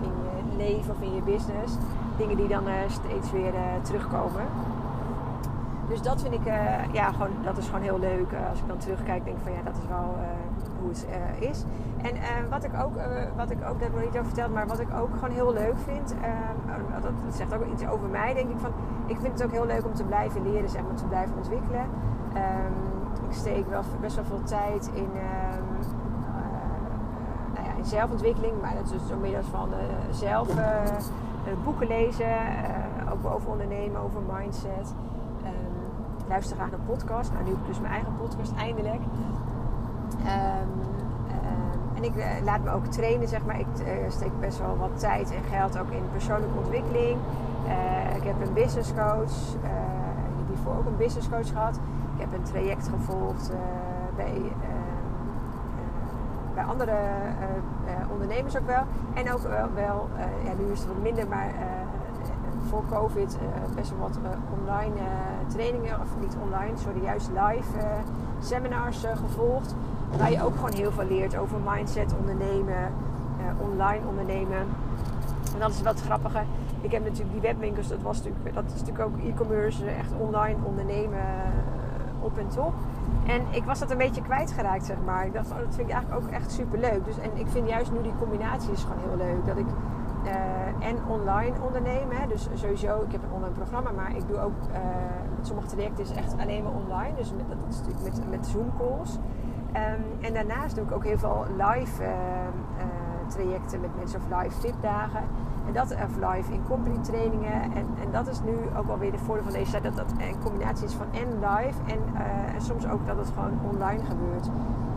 in 0.01 0.13
je 0.49 0.57
leven 0.57 0.93
of 0.93 1.01
in 1.01 1.15
je 1.15 1.21
business. 1.21 1.77
Dingen 2.17 2.37
die 2.37 2.47
dan 2.47 2.63
steeds 2.87 3.31
weer 3.31 3.53
terugkomen. 3.81 4.45
Dus 5.87 6.01
dat 6.01 6.21
vind 6.21 6.33
ik, 6.33 6.45
ja, 6.91 7.11
gewoon, 7.11 7.29
dat 7.43 7.57
is 7.57 7.65
gewoon 7.65 7.81
heel 7.81 7.99
leuk. 7.99 8.27
Als 8.49 8.59
ik 8.59 8.67
dan 8.67 8.77
terugkijk, 8.77 9.23
denk 9.23 9.37
ik 9.37 9.43
van 9.43 9.51
ja, 9.51 9.61
dat 9.63 9.77
is 9.77 9.87
wel 9.87 10.15
hoe 10.81 10.89
het 10.89 11.05
is. 11.49 11.63
En 12.03 12.15
eh, 12.15 12.49
wat 12.49 12.63
ik 12.63 12.71
ook, 12.83 12.95
eh, 12.95 13.05
wat 13.35 13.49
ik 13.49 13.57
ook, 13.69 13.81
ik 13.81 13.93
nog 13.93 14.01
niet 14.01 14.09
over 14.09 14.25
verteld, 14.25 14.53
maar 14.53 14.67
wat 14.67 14.79
ik 14.79 14.87
ook 14.93 15.13
gewoon 15.13 15.31
heel 15.31 15.53
leuk 15.53 15.77
vind, 15.77 16.15
eh, 16.21 17.01
dat, 17.01 17.11
dat 17.25 17.35
zegt 17.35 17.53
ook 17.53 17.65
iets 17.71 17.87
over 17.87 18.07
mij, 18.07 18.33
denk 18.33 18.49
ik 18.49 18.59
van, 18.59 18.71
ik 19.05 19.17
vind 19.19 19.33
het 19.33 19.43
ook 19.43 19.51
heel 19.51 19.65
leuk 19.65 19.85
om 19.85 19.93
te 19.93 20.03
blijven 20.03 20.51
leren, 20.51 20.69
zeg 20.69 20.81
maar, 20.81 20.95
te 20.95 21.05
blijven 21.05 21.35
ontwikkelen. 21.37 21.85
Ehm, 22.33 22.73
ik 23.29 23.35
steek 23.35 23.69
wel 23.69 23.81
best 24.01 24.15
wel 24.15 24.25
veel 24.25 24.43
tijd 24.43 24.89
in, 24.93 25.09
ehm, 25.15 25.63
eh, 26.25 27.53
nou 27.53 27.67
ja, 27.67 27.73
in 27.77 27.85
zelfontwikkeling, 27.85 28.61
maar 28.61 28.73
dat 28.73 28.83
is 28.83 28.91
dus 28.91 29.07
door 29.07 29.17
middel 29.17 29.43
van 29.43 29.69
zelf 30.09 30.47
boeken 31.63 31.87
lezen, 31.87 32.35
ook 33.11 33.33
over 33.33 33.49
ondernemen, 33.49 34.01
over 34.01 34.21
mindset. 34.33 34.93
Ehm, 35.43 36.27
luister 36.27 36.55
graag 36.55 36.69
naar 36.69 36.79
podcast. 36.79 37.31
Nou, 37.31 37.43
nu 37.43 37.49
heb 37.49 37.59
ik 37.59 37.67
dus 37.67 37.79
mijn 37.79 37.93
eigen 37.93 38.13
podcast 38.17 38.53
eindelijk. 38.57 39.01
Ehm, 40.25 40.70
en 42.01 42.07
ik 42.07 42.15
eh, 42.15 42.43
laat 42.43 42.63
me 42.63 42.71
ook 42.71 42.85
trainen, 42.85 43.27
zeg 43.27 43.45
maar. 43.45 43.59
Ik 43.59 43.79
eh, 43.85 43.93
steek 44.09 44.39
best 44.39 44.59
wel 44.59 44.77
wat 44.77 44.99
tijd 44.99 45.31
en 45.31 45.43
geld 45.57 45.79
ook 45.79 45.89
in 45.91 46.03
persoonlijke 46.11 46.57
ontwikkeling. 46.57 47.17
Eh, 47.67 48.15
ik 48.15 48.23
heb 48.23 48.35
een 48.47 48.53
business 48.53 48.93
coach. 48.93 49.53
ik 50.41 50.47
hiervoor 50.47 50.77
ook 50.77 50.85
een 50.85 50.97
business 50.97 51.29
coach 51.29 51.47
gehad. 51.47 51.75
Ik 52.15 52.21
heb 52.21 52.33
een 52.33 52.43
traject 52.43 52.87
gevolgd 52.87 53.51
bij, 54.15 54.41
bij 56.53 56.63
andere 56.63 56.97
ondernemers 58.11 58.57
ook 58.57 58.65
wel. 58.65 58.83
En 59.13 59.33
ook 59.33 59.41
wel, 59.75 60.09
ja, 60.43 60.53
nu 60.59 60.71
is 60.71 60.79
het 60.79 60.87
wat 60.87 61.01
minder, 61.01 61.27
maar 61.27 61.53
voor 62.69 62.83
COVID 62.89 63.37
best 63.75 63.89
wel 63.89 63.99
wat 63.99 64.19
online 64.59 64.95
trainingen, 65.47 65.99
of 66.01 66.07
niet 66.19 66.35
online, 66.43 66.77
sorry, 66.77 67.03
juist 67.03 67.29
live 67.29 67.77
seminars 68.39 69.05
gevolgd. 69.15 69.75
Waar 70.17 70.31
je 70.31 70.43
ook 70.43 70.55
gewoon 70.55 70.73
heel 70.73 70.91
veel 70.91 71.05
leert 71.05 71.37
over 71.37 71.57
mindset, 71.65 72.15
ondernemen, 72.19 72.91
eh, 73.39 73.61
online 73.69 74.07
ondernemen. 74.07 74.57
En 75.53 75.59
dat 75.59 75.69
is 75.69 75.81
wat 75.81 76.01
grappiger. 76.01 76.45
Ik 76.81 76.91
heb 76.91 77.03
natuurlijk 77.03 77.31
die 77.31 77.41
webwinkels, 77.41 77.87
dat, 77.87 78.01
was 78.01 78.17
natuurlijk, 78.17 78.53
dat 78.53 78.63
is 78.65 78.79
natuurlijk 78.79 79.05
ook 79.05 79.17
e-commerce, 79.23 79.85
eh, 79.85 79.99
echt 79.99 80.11
online 80.19 80.57
ondernemen 80.63 81.19
eh, 81.19 82.23
op 82.23 82.37
en 82.37 82.47
top. 82.47 82.73
En 83.27 83.41
ik 83.51 83.63
was 83.63 83.79
dat 83.79 83.91
een 83.91 83.97
beetje 83.97 84.21
kwijtgeraakt, 84.21 84.85
zeg 84.85 84.97
maar. 85.05 85.25
Ik 85.25 85.33
dacht, 85.33 85.51
oh, 85.51 85.57
dat 85.57 85.75
vind 85.75 85.87
ik 85.87 85.93
eigenlijk 85.93 86.23
ook 86.23 86.31
echt 86.31 86.51
super 86.51 86.79
leuk. 86.79 87.05
Dus, 87.05 87.17
en 87.17 87.31
ik 87.33 87.47
vind 87.47 87.69
juist 87.69 87.91
nu 87.91 88.01
die 88.01 88.13
combinatie 88.19 88.71
is 88.71 88.83
gewoon 88.83 89.03
heel 89.07 89.17
leuk. 89.17 89.45
Dat 89.45 89.57
ik 89.57 89.65
en 90.79 90.97
online 91.07 91.55
ondernemen. 91.65 92.29
Dus 92.29 92.47
sowieso, 92.53 93.01
ik 93.01 93.11
heb 93.11 93.23
een 93.23 93.31
online 93.31 93.53
programma, 93.53 93.91
maar 93.91 94.15
ik 94.15 94.27
doe 94.27 94.39
ook 94.39 94.53
sommige 95.47 95.67
trajecten 95.67 96.03
is 96.03 96.11
echt 96.11 96.33
alleen 96.37 96.63
maar 96.63 96.73
online. 96.73 97.15
Dus 97.15 97.33
met, 97.33 97.49
dat 97.49 97.57
is 97.69 97.77
natuurlijk 97.77 98.03
met, 98.03 98.29
met 98.29 98.47
Zoom 98.47 98.71
calls. 98.77 99.19
Ehm, 99.71 100.01
en 100.25 100.33
daarnaast 100.33 100.75
doe 100.75 100.85
ik 100.85 100.91
ook 100.91 101.03
heel 101.03 101.17
veel 101.17 101.45
live 101.57 102.03
eh, 102.03 102.09
eh, 102.09 103.27
trajecten 103.27 103.81
met 103.81 103.95
mensen 103.97 104.19
of 104.19 104.41
live 104.41 104.59
VIP-dagen. 104.59 105.23
En 105.67 105.73
dat 105.73 105.91
of 105.91 106.15
live 106.15 106.53
in 106.53 106.63
company 106.67 106.97
trainingen. 107.01 107.61
En, 107.61 107.87
en 108.03 108.11
dat 108.11 108.27
is 108.27 108.41
nu 108.41 108.53
ook 108.77 108.89
alweer 108.89 109.11
de 109.11 109.17
voordeel 109.17 109.43
van 109.43 109.53
deze 109.53 109.71
tijd. 109.71 109.83
Dat 109.83 109.95
dat 109.95 110.11
een 110.17 110.39
combinatie 110.43 110.85
is 110.85 110.93
van 110.93 111.05
en 111.11 111.27
live 111.27 111.79
en, 111.85 111.99
uh, 112.13 112.55
en 112.55 112.61
soms 112.61 112.87
ook 112.87 113.07
dat 113.07 113.17
het 113.17 113.31
gewoon 113.33 113.59
online 113.71 114.03
gebeurt. 114.05 114.45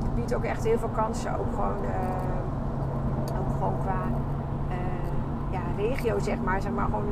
Het 0.03 0.15
biedt 0.15 0.35
ook 0.35 0.45
echt 0.45 0.65
heel 0.65 0.79
veel 0.79 0.89
kansen. 0.89 1.39
Ook 1.39 1.51
gewoon, 1.55 1.85
uh, 1.85 3.39
ook 3.41 3.51
gewoon 3.53 3.79
qua 3.81 4.03
uh, 4.71 4.77
ja, 5.51 5.61
regio 5.77 6.19
zeg 6.19 6.41
maar. 6.41 6.61
Zeg 6.61 6.73
maar 6.73 6.85
gewoon, 6.85 7.09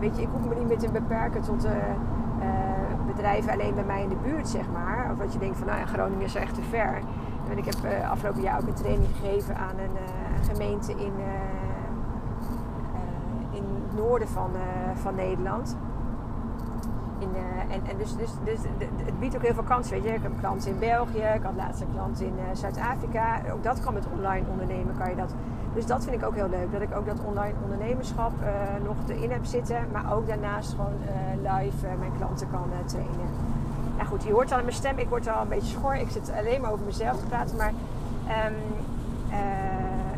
weet 0.00 0.16
je, 0.16 0.22
ik 0.22 0.28
hoef 0.32 0.48
me 0.48 0.54
niet 0.54 0.68
meer 0.68 0.78
te 0.78 0.90
beperken 0.90 1.40
tot 1.40 1.66
bedrijven 3.14 3.52
alleen 3.52 3.74
bij 3.74 3.84
mij 3.84 4.02
in 4.02 4.08
de 4.08 4.16
buurt 4.22 4.48
zeg 4.48 4.64
maar. 4.72 5.08
Of 5.12 5.18
dat 5.18 5.32
je 5.32 5.38
denkt 5.38 5.58
van 5.58 5.66
nou 5.66 5.78
ja, 5.78 5.86
Groningen 5.86 6.24
is 6.24 6.34
echt 6.34 6.54
te 6.54 6.62
ver. 6.62 6.98
Ik 7.54 7.64
heb 7.64 7.76
afgelopen 8.10 8.42
jaar 8.42 8.60
ook 8.60 8.66
een 8.66 8.74
training 8.74 9.10
gegeven 9.20 9.56
aan 9.56 9.78
een 9.78 9.96
gemeente 10.44 10.92
in 10.92 11.12
noorden 13.96 14.28
van, 14.28 14.50
van 14.94 15.14
Nederland. 15.14 15.76
In, 17.18 17.28
en 17.70 17.86
en 17.88 17.96
dus, 17.96 18.16
dus, 18.16 18.30
dus 18.44 18.58
het 19.04 19.18
biedt 19.18 19.36
ook 19.36 19.42
heel 19.42 19.54
veel 19.54 19.62
kansen. 19.62 19.92
Weet 19.92 20.04
je. 20.04 20.14
Ik 20.14 20.22
heb 20.22 20.32
klanten 20.38 20.70
in 20.70 20.78
België, 20.78 21.22
ik 21.34 21.42
had 21.42 21.54
laatst 21.56 21.80
een 21.80 21.92
klant 21.92 22.20
in 22.20 22.34
Zuid-Afrika. 22.52 23.40
Ook 23.52 23.62
dat 23.62 23.80
kan 23.80 23.94
met 23.94 24.06
online 24.12 24.46
ondernemen, 24.50 24.96
kan 24.98 25.10
je 25.10 25.16
dat. 25.16 25.34
Dus 25.74 25.86
dat 25.86 26.04
vind 26.04 26.16
ik 26.16 26.26
ook 26.26 26.34
heel 26.34 26.48
leuk. 26.48 26.72
Dat 26.72 26.80
ik 26.80 26.96
ook 26.96 27.06
dat 27.06 27.18
online 27.24 27.54
ondernemerschap 27.62 28.32
nog 28.84 28.96
erin 29.08 29.30
heb 29.30 29.44
zitten. 29.44 29.76
Maar 29.92 30.14
ook 30.14 30.26
daarnaast 30.26 30.70
gewoon 30.70 30.92
live 31.42 31.86
mijn 31.98 32.12
klanten 32.16 32.50
kan 32.50 32.68
trainen. 32.84 33.28
Nou 33.96 34.08
goed, 34.08 34.22
je 34.24 34.32
hoort 34.32 34.52
al 34.52 34.58
in 34.58 34.64
mijn 34.64 34.76
stem. 34.76 34.98
Ik 34.98 35.08
word 35.08 35.28
al 35.28 35.42
een 35.42 35.48
beetje 35.48 35.76
schor. 35.76 35.94
Ik 35.96 36.10
zit 36.10 36.32
alleen 36.38 36.60
maar 36.60 36.72
over 36.72 36.84
mezelf 36.84 37.16
te 37.18 37.26
praten. 37.26 37.56
Maar 37.56 37.72
um, 38.46 38.54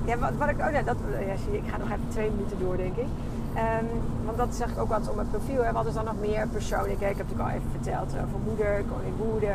ja, 0.05 0.19
wat, 0.19 0.37
wat 0.39 0.49
ik... 0.49 0.59
Oh 0.59 0.73
ja, 0.73 0.83
dat, 0.83 0.97
ja, 1.27 1.37
zie 1.37 1.57
ik 1.57 1.69
ga 1.71 1.77
nog 1.77 1.89
even 1.89 2.09
twee 2.09 2.31
minuten 2.31 2.59
door, 2.59 2.77
denk 2.77 2.97
ik. 2.97 3.09
Um, 3.57 3.89
want 4.25 4.37
dat 4.37 4.55
zeg 4.55 4.71
ik 4.71 4.79
ook 4.79 4.91
altijd 4.91 5.11
op 5.11 5.17
mijn 5.17 5.31
profiel. 5.31 5.65
Hè. 5.65 5.73
Wat 5.73 5.87
is 5.87 5.95
dan 5.95 6.05
nog 6.05 6.21
meer 6.21 6.49
persoonlijk? 6.49 7.01
Ik 7.01 7.17
heb 7.17 7.17
natuurlijk 7.17 7.49
al 7.49 7.55
even 7.55 7.71
verteld 7.71 8.09
over 8.25 8.39
moeder, 8.45 8.85
koning 8.93 9.17
Woede. 9.17 9.55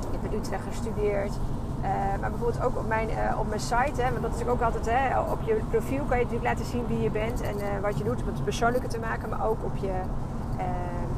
Ik 0.00 0.18
heb 0.20 0.32
in 0.32 0.38
Utrecht 0.38 0.62
gestudeerd. 0.68 1.32
Uh, 1.82 2.20
maar 2.20 2.30
bijvoorbeeld 2.30 2.62
ook 2.62 2.78
op 2.78 2.88
mijn, 2.88 3.08
uh, 3.10 3.38
op 3.38 3.48
mijn 3.48 3.60
site, 3.60 4.02
hè, 4.02 4.10
want 4.10 4.22
dat 4.22 4.40
is 4.40 4.46
ook 4.46 4.60
altijd, 4.60 4.90
hè, 4.90 5.20
op 5.20 5.42
je 5.42 5.60
profiel 5.70 6.04
kan 6.04 6.18
je 6.18 6.24
natuurlijk 6.24 6.50
laten 6.50 6.64
zien 6.64 6.86
wie 6.86 7.02
je 7.02 7.10
bent 7.10 7.40
en 7.40 7.56
uh, 7.56 7.64
wat 7.82 7.98
je 7.98 8.04
doet 8.04 8.22
om 8.22 8.26
het 8.26 8.44
persoonlijke 8.44 8.86
te 8.86 8.98
maken, 8.98 9.28
maar 9.28 9.46
ook 9.46 9.64
op 9.64 9.76
je, 9.76 9.92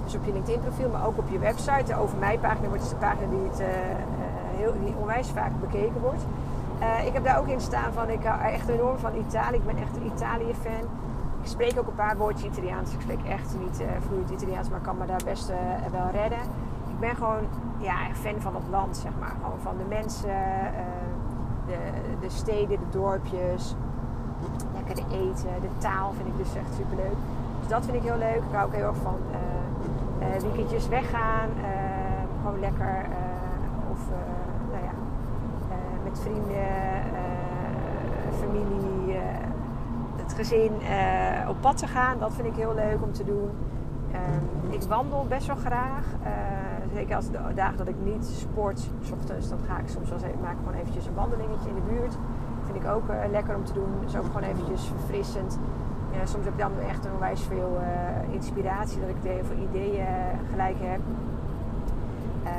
dus 0.04 0.14
op 0.14 0.24
je 0.24 0.32
LinkedIn 0.32 0.60
profiel, 0.60 0.88
maar 0.88 1.06
ook 1.06 1.18
op 1.18 1.28
je 1.30 1.38
website. 1.38 1.84
De 1.86 1.96
over 1.96 2.18
mij 2.18 2.38
pagina 2.38 2.68
wordt 2.68 2.82
dus 2.82 2.90
de 2.90 2.96
pagina 2.96 3.30
die, 3.30 3.48
het, 3.50 3.62
heel, 4.56 4.72
die 4.84 4.94
onwijs 5.00 5.28
vaak 5.28 5.50
bekeken 5.60 6.00
wordt. 6.00 6.22
ik 7.06 7.12
heb 7.12 7.24
daar 7.24 7.38
ook 7.38 7.48
in 7.48 7.60
staan 7.60 7.92
van, 7.92 8.10
ik 8.10 8.24
hou 8.24 8.42
echt 8.52 8.68
enorm 8.68 8.98
van 8.98 9.14
Italië, 9.14 9.56
ik 9.56 9.66
ben 9.66 9.76
echt 9.76 9.96
een 9.96 10.06
Italië 10.14 10.54
fan. 10.62 10.84
Ik 11.42 11.48
spreek 11.48 11.78
ook 11.78 11.86
een 11.86 11.94
paar 11.94 12.16
woordjes 12.16 12.50
Italiaans. 12.50 12.92
Ik 12.92 13.00
spreek 13.00 13.24
echt 13.28 13.56
niet 13.64 13.80
uh, 13.80 13.86
vloeiend 14.06 14.30
Italiaans, 14.30 14.68
maar 14.68 14.80
kan 14.80 14.96
me 14.98 15.06
daar 15.06 15.22
best 15.24 15.52
wel 15.92 16.10
redden. 16.12 16.38
Ben 17.02 17.16
gewoon 17.16 17.46
ja, 17.78 17.96
fan 18.14 18.40
van 18.40 18.54
het 18.54 18.68
land, 18.70 18.96
zeg 18.96 19.12
maar. 19.20 19.34
Gewoon 19.42 19.60
van 19.62 19.76
de 19.76 19.84
mensen, 19.88 20.30
uh, 20.30 21.66
de, 21.66 21.78
de 22.20 22.30
steden, 22.30 22.78
de 22.78 22.98
dorpjes. 22.98 23.74
Lekker 24.74 25.04
eten, 25.10 25.60
de 25.60 25.78
taal 25.78 26.12
vind 26.12 26.28
ik 26.28 26.36
dus 26.36 26.54
echt 26.54 26.74
super 26.74 26.96
leuk. 26.96 27.16
Dus 27.60 27.68
dat 27.68 27.84
vind 27.84 27.96
ik 27.96 28.02
heel 28.02 28.18
leuk. 28.18 28.36
Ik 28.36 28.52
hou 28.52 28.66
ook 28.66 28.74
heel 28.74 28.86
erg 28.86 28.96
van 28.96 29.18
weekendjes 30.40 30.88
weggaan. 30.88 31.48
gewoon 32.42 32.60
lekker. 32.60 33.06
of 33.90 33.98
nou 34.70 34.84
ja, 34.84 34.94
met 36.04 36.20
vrienden, 36.20 36.66
familie 38.40 38.82
gezin 40.34 40.72
uh, 40.80 41.48
op 41.48 41.56
pad 41.60 41.76
te 41.76 41.86
gaan. 41.86 42.18
Dat 42.18 42.34
vind 42.34 42.46
ik 42.46 42.54
heel 42.54 42.74
leuk 42.74 43.02
om 43.02 43.12
te 43.12 43.24
doen. 43.24 43.50
Uh, 44.12 44.74
ik 44.74 44.82
wandel 44.82 45.26
best 45.28 45.46
wel 45.46 45.56
graag. 45.56 46.04
Zeker 46.94 47.16
als 47.16 47.30
de 47.30 47.38
dagen 47.54 47.76
dat 47.76 47.88
ik 47.88 47.94
niet 48.04 48.24
sport, 48.24 48.78
s 48.78 49.10
ochtends, 49.12 49.48
dan 49.48 49.58
ga 49.66 49.78
ik 49.78 49.88
soms 49.88 50.08
wel 50.08 50.18
even, 50.18 50.40
maak 50.40 50.56
gewoon 50.56 50.80
eventjes 50.80 51.06
een 51.06 51.14
wandelingetje 51.14 51.68
in 51.68 51.74
de 51.74 51.92
buurt. 51.92 52.14
Vind 52.64 52.76
ik 52.76 52.90
ook 52.90 53.08
uh, 53.08 53.16
lekker 53.30 53.56
om 53.56 53.64
te 53.64 53.72
doen. 53.72 53.88
is 54.06 54.16
ook 54.16 54.24
gewoon 54.24 54.42
eventjes 54.42 54.84
verfrissend. 54.84 55.58
soms 56.24 56.44
heb 56.44 56.52
ik 56.52 56.58
dan 56.58 56.72
echt 56.88 57.04
een 57.04 57.12
onwijs 57.12 57.40
veel 57.40 57.80
inspiratie, 58.30 59.00
dat 59.00 59.08
ik 59.08 59.16
heel 59.22 59.44
veel 59.44 59.62
ideeën 59.68 60.06
gelijk 60.50 60.76
heb. 60.78 61.00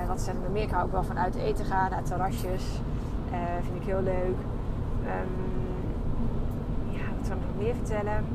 wat 0.07 0.21
zijn 0.21 0.35
er 0.45 0.51
meer? 0.51 0.63
Ik 0.63 0.71
hou 0.71 0.85
ook 0.85 0.91
wel 0.91 1.03
van 1.03 1.19
uit 1.19 1.35
eten 1.35 1.65
gaan, 1.65 1.89
naar 1.89 2.03
terrasjes. 2.03 2.81
vind 3.61 3.75
ik 3.81 3.83
heel 3.83 4.01
leuk. 4.01 4.37
Um, 5.05 5.63
wat 7.17 7.25
zou 7.25 7.39
ik 7.39 7.45
nog 7.45 7.63
meer 7.63 7.75
vertellen? 7.75 8.25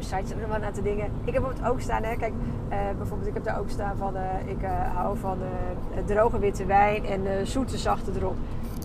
Ja, 0.00 0.06
op 0.06 0.12
mijn 0.12 0.22
site 0.22 0.26
zijn 0.26 0.40
nog 0.40 0.48
wel 0.48 0.58
een 0.58 0.64
aantal 0.64 0.82
dingen. 0.82 1.10
Ik 1.24 1.34
heb 1.34 1.48
het 1.48 1.68
ook 1.68 1.80
staan, 1.80 2.02
hè. 2.02 2.16
Kijk, 2.16 2.32
uh, 2.70 2.78
bijvoorbeeld 2.98 3.28
ik 3.28 3.34
heb 3.34 3.44
daar 3.44 3.58
ook 3.58 3.70
staan 3.70 3.96
van... 3.96 4.16
Uh, 4.16 4.22
ik 4.46 4.62
uh, 4.62 4.94
hou 4.94 5.18
van 5.18 5.38
droge 6.04 6.38
witte 6.38 6.66
wijn 6.66 7.04
en 7.04 7.46
zoete 7.46 7.78
zachte 7.78 8.10
erop. 8.16 8.36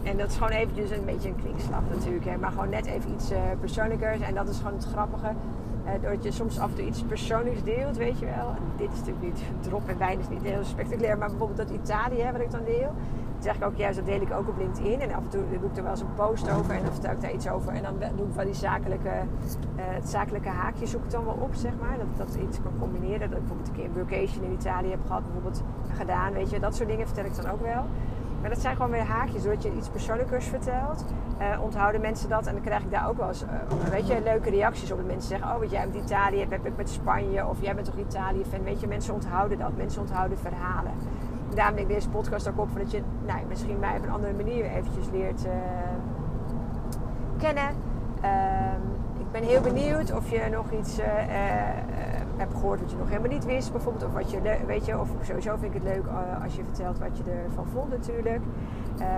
En 0.03 0.17
dat 0.17 0.29
is 0.29 0.33
gewoon 0.33 0.51
eventjes 0.51 0.89
een 0.89 1.05
beetje 1.05 1.29
een 1.29 1.35
kwinkslag 1.35 1.81
natuurlijk. 1.93 2.25
Hè. 2.25 2.37
Maar 2.37 2.51
gewoon 2.51 2.69
net 2.69 2.85
even 2.85 3.11
iets 3.13 3.31
persoonlijkers. 3.59 4.21
En 4.21 4.33
dat 4.33 4.49
is 4.49 4.57
gewoon 4.57 4.73
het 4.73 4.85
grappige. 4.85 5.31
doordat 6.01 6.23
je 6.23 6.31
soms 6.31 6.59
af 6.59 6.69
en 6.69 6.75
toe 6.75 6.85
iets 6.85 7.03
persoonlijks 7.03 7.63
deelt, 7.63 7.97
weet 7.97 8.19
je 8.19 8.25
wel. 8.25 8.53
dit 8.77 8.91
is 8.91 8.97
natuurlijk 8.99 9.25
niet, 9.25 9.43
drop 9.61 9.87
en 9.87 9.97
wijn 9.97 10.19
is 10.19 10.29
niet 10.29 10.43
heel 10.43 10.63
spectaculair. 10.63 11.17
Maar 11.17 11.29
bijvoorbeeld 11.29 11.67
dat 11.67 11.77
Italië, 11.77 12.21
hè, 12.21 12.31
wat 12.31 12.41
ik 12.41 12.51
dan 12.51 12.63
deel 12.65 12.91
zeg 13.39 13.55
ik 13.55 13.63
ook 13.63 13.75
juist, 13.75 13.97
dat 13.97 14.05
deel 14.05 14.21
ik 14.21 14.31
ook 14.31 14.47
op 14.47 14.57
LinkedIn. 14.57 15.01
En 15.01 15.13
af 15.13 15.23
en 15.23 15.29
toe 15.29 15.41
doe 15.49 15.69
ik 15.69 15.77
er 15.77 15.83
wel 15.83 15.91
eens 15.91 16.01
een 16.01 16.13
post 16.15 16.51
over 16.51 16.75
en 16.75 16.83
dan 16.83 16.91
vertel 16.91 17.11
ik 17.11 17.21
daar 17.21 17.33
iets 17.33 17.49
over. 17.49 17.73
En 17.73 17.83
dan 17.83 17.93
doe 18.15 18.27
ik 18.27 18.33
wel 18.33 18.45
die 18.45 18.53
zakelijke, 18.53 19.09
uh, 19.09 19.15
het 19.75 20.09
zakelijke 20.09 20.49
haakje 20.49 20.87
zoek 20.87 21.03
ik 21.03 21.11
dan 21.11 21.25
wel 21.25 21.37
op, 21.41 21.53
zeg 21.53 21.71
maar. 21.81 21.97
Dat, 21.97 22.27
dat 22.27 22.35
iets 22.41 22.61
kan 22.61 22.71
combineren. 22.79 23.29
Dat 23.29 23.39
ik 23.39 23.45
bijvoorbeeld 23.45 23.67
een 23.67 23.75
keer 23.75 23.85
een 23.85 24.07
vacation 24.07 24.43
in 24.43 24.51
Italië 24.51 24.89
heb 24.89 25.05
gehad, 25.05 25.23
bijvoorbeeld 25.23 25.63
gedaan. 25.97 26.33
Weet 26.33 26.49
je, 26.49 26.59
dat 26.59 26.75
soort 26.75 26.89
dingen 26.89 27.05
vertel 27.05 27.25
ik 27.25 27.35
dan 27.35 27.51
ook 27.51 27.61
wel. 27.61 27.85
Maar 28.41 28.49
dat 28.49 28.63
zijn 28.63 28.75
gewoon 28.75 28.91
weer 28.91 29.03
haakjes. 29.03 29.43
Doordat 29.43 29.63
je 29.63 29.75
iets 29.75 29.89
persoonlijkers 29.89 30.45
vertelt, 30.45 31.05
uh, 31.39 31.61
onthouden 31.61 32.01
mensen 32.01 32.29
dat. 32.29 32.47
En 32.47 32.53
dan 32.53 32.63
krijg 32.63 32.83
ik 32.83 32.91
daar 32.91 33.09
ook 33.09 33.17
wel 33.17 33.27
eens, 33.27 33.43
uh, 33.43 33.89
weet 33.89 34.07
je, 34.07 34.21
leuke 34.23 34.49
reacties 34.49 34.91
op. 34.91 34.97
Dat 34.97 35.07
mensen 35.07 35.29
zeggen, 35.29 35.47
oh, 35.47 35.59
wat 35.59 35.71
jij 35.71 35.87
met 35.87 35.95
Italië 35.95 36.39
heb 36.49 36.65
ik 36.65 36.77
met 36.77 36.89
Spanje. 36.89 37.47
Of 37.47 37.61
jij 37.61 37.75
bent 37.75 37.85
toch 37.85 37.97
Italië-fan. 37.97 38.63
Weet 38.63 38.79
je, 38.79 38.87
mensen 38.87 39.13
onthouden 39.13 39.57
dat. 39.57 39.77
Mensen 39.77 40.01
onthouden 40.01 40.37
verhalen 40.37 40.91
daarom 41.53 41.75
denk 41.75 41.87
ik 41.87 41.93
deze 41.93 42.09
podcast 42.09 42.49
ook 42.49 42.59
op. 42.59 42.69
Dat 42.77 42.91
je 42.91 43.01
nou, 43.25 43.39
misschien 43.47 43.79
mij 43.79 43.97
op 43.97 44.03
een 44.03 44.11
andere 44.11 44.33
manier 44.33 44.65
eventjes 44.65 45.09
leert 45.11 45.45
uh, 45.45 45.51
kennen. 47.37 47.73
Uh, 48.23 48.73
ik 49.19 49.31
ben 49.31 49.43
heel 49.43 49.61
benieuwd 49.61 50.13
of 50.13 50.29
je 50.29 50.47
nog 50.51 50.71
iets 50.71 50.99
uh, 50.99 51.05
hebt 52.37 52.53
gehoord 52.53 52.79
wat 52.79 52.91
je 52.91 52.97
nog 52.97 53.07
helemaal 53.07 53.31
niet 53.31 53.45
wist. 53.45 53.71
Bijvoorbeeld. 53.71 54.05
Of 54.05 54.13
wat 54.13 54.31
je 54.31 54.39
weet 54.67 54.85
je. 54.85 54.99
Of 54.99 55.09
sowieso 55.21 55.55
vind 55.57 55.75
ik 55.75 55.81
het 55.83 55.93
leuk 55.93 56.03
als 56.43 56.55
je 56.55 56.63
vertelt 56.63 56.99
wat 56.99 57.17
je 57.17 57.23
ervan 57.45 57.65
vond 57.73 57.89
natuurlijk. 57.89 58.41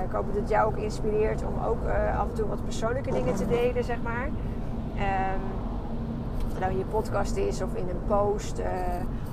ik 0.06 0.12
hoop 0.12 0.26
dat 0.26 0.36
het 0.36 0.50
jou 0.50 0.68
ook 0.68 0.78
inspireert 0.78 1.44
om 1.44 1.64
ook 1.66 1.80
af 2.18 2.28
en 2.30 2.34
toe 2.34 2.48
wat 2.48 2.64
persoonlijke 2.64 3.12
dingen 3.12 3.36
te 3.36 3.48
delen, 3.48 3.84
zeg 3.84 4.02
maar. 4.02 4.26
Um, 4.26 5.42
of 6.52 6.60
nou 6.60 6.72
in 6.72 6.78
je 6.78 6.86
podcast 6.86 7.36
is 7.36 7.62
of 7.62 7.74
in 7.74 7.90
een 7.90 8.02
post 8.08 8.62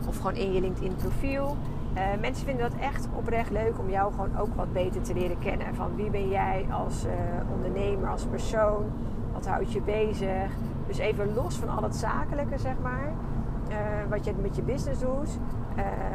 of 0.08 0.16
gewoon 0.16 0.34
in 0.34 0.52
je 0.52 0.60
LinkedIn 0.60 0.96
profiel. 0.96 1.56
Uh, 1.94 2.20
mensen 2.20 2.46
vinden 2.46 2.70
dat 2.70 2.80
echt 2.80 3.08
oprecht 3.16 3.50
leuk 3.50 3.78
om 3.78 3.90
jou 3.90 4.12
gewoon 4.12 4.38
ook 4.38 4.54
wat 4.54 4.72
beter 4.72 5.02
te 5.02 5.14
leren 5.14 5.38
kennen. 5.38 5.74
Van 5.74 5.96
wie 5.96 6.10
ben 6.10 6.28
jij 6.28 6.66
als 6.70 7.06
uh, 7.06 7.12
ondernemer, 7.52 8.10
als 8.10 8.24
persoon? 8.24 8.84
Wat 9.32 9.46
houdt 9.46 9.72
je 9.72 9.80
bezig? 9.80 10.50
Dus 10.86 10.98
even 10.98 11.34
los 11.34 11.56
van 11.56 11.68
al 11.68 11.82
het 11.82 11.96
zakelijke, 11.96 12.58
zeg 12.58 12.74
maar. 12.82 13.12
Uh, 13.68 13.76
wat 14.08 14.24
je 14.24 14.32
met 14.42 14.56
je 14.56 14.62
business 14.62 15.00
doet. 15.00 15.38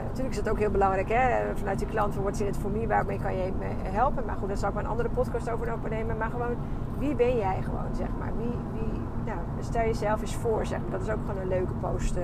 natuurlijk 0.08 0.30
is 0.30 0.44
dat 0.44 0.50
ook 0.50 0.60
heel 0.60 0.72
belangrijk. 0.72 1.10
Hè? 1.10 1.56
Vanuit 1.56 1.80
je 1.80 1.86
klanten 1.86 2.22
wordt 2.22 2.40
het 2.40 2.58
voor 2.58 2.72
mij, 2.72 2.88
waarmee 2.88 3.20
kan 3.20 3.36
je 3.36 3.52
me 3.60 3.90
helpen? 3.90 4.26
Maar 4.26 4.36
goed, 4.36 4.48
daar 4.48 4.58
zal 4.58 4.70
ik 4.70 4.76
maar 4.76 4.84
een 4.84 4.90
andere 4.90 5.10
podcast 5.10 5.50
over 5.50 5.74
opnemen. 5.74 6.18
Maar 6.18 6.30
gewoon, 6.30 6.56
wie 6.98 7.16
ben 7.16 7.38
jij 7.38 7.62
gewoon, 7.62 7.96
zeg 7.96 8.08
maar? 8.20 8.32
Wie, 8.38 8.58
wie, 8.74 9.02
nou, 9.26 9.40
stel 9.60 9.82
jezelf 9.82 10.22
eens 10.22 10.36
voor, 10.36 10.66
zeg 10.66 10.80
maar. 10.80 10.92
Dat 10.92 11.02
is 11.02 11.10
ook 11.10 11.26
gewoon 11.26 11.42
een 11.42 11.48
leuke 11.48 11.74
post 11.74 12.18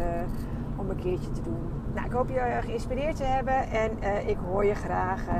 om 0.75 0.89
een 0.89 0.95
keertje 0.95 1.31
te 1.31 1.41
doen. 1.41 1.84
Nou, 1.95 2.07
ik 2.07 2.13
hoop 2.13 2.29
je 2.29 2.59
geïnspireerd 2.61 3.15
te 3.15 3.23
hebben 3.23 3.69
en 3.69 3.91
uh, 4.03 4.27
ik 4.27 4.37
hoor 4.47 4.65
je 4.65 4.75
graag, 4.75 5.21
uh, 5.27 5.33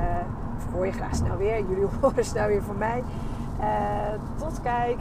of 0.56 0.72
hoor 0.72 0.86
je 0.86 0.92
graag 0.92 1.14
snel 1.14 1.36
weer. 1.36 1.58
Jullie 1.68 1.86
horen 2.00 2.24
snel 2.24 2.46
weer 2.46 2.62
van 2.62 2.78
mij. 2.78 3.02
Uh, 3.60 3.66
tot 4.36 4.60
kijk. 4.62 4.98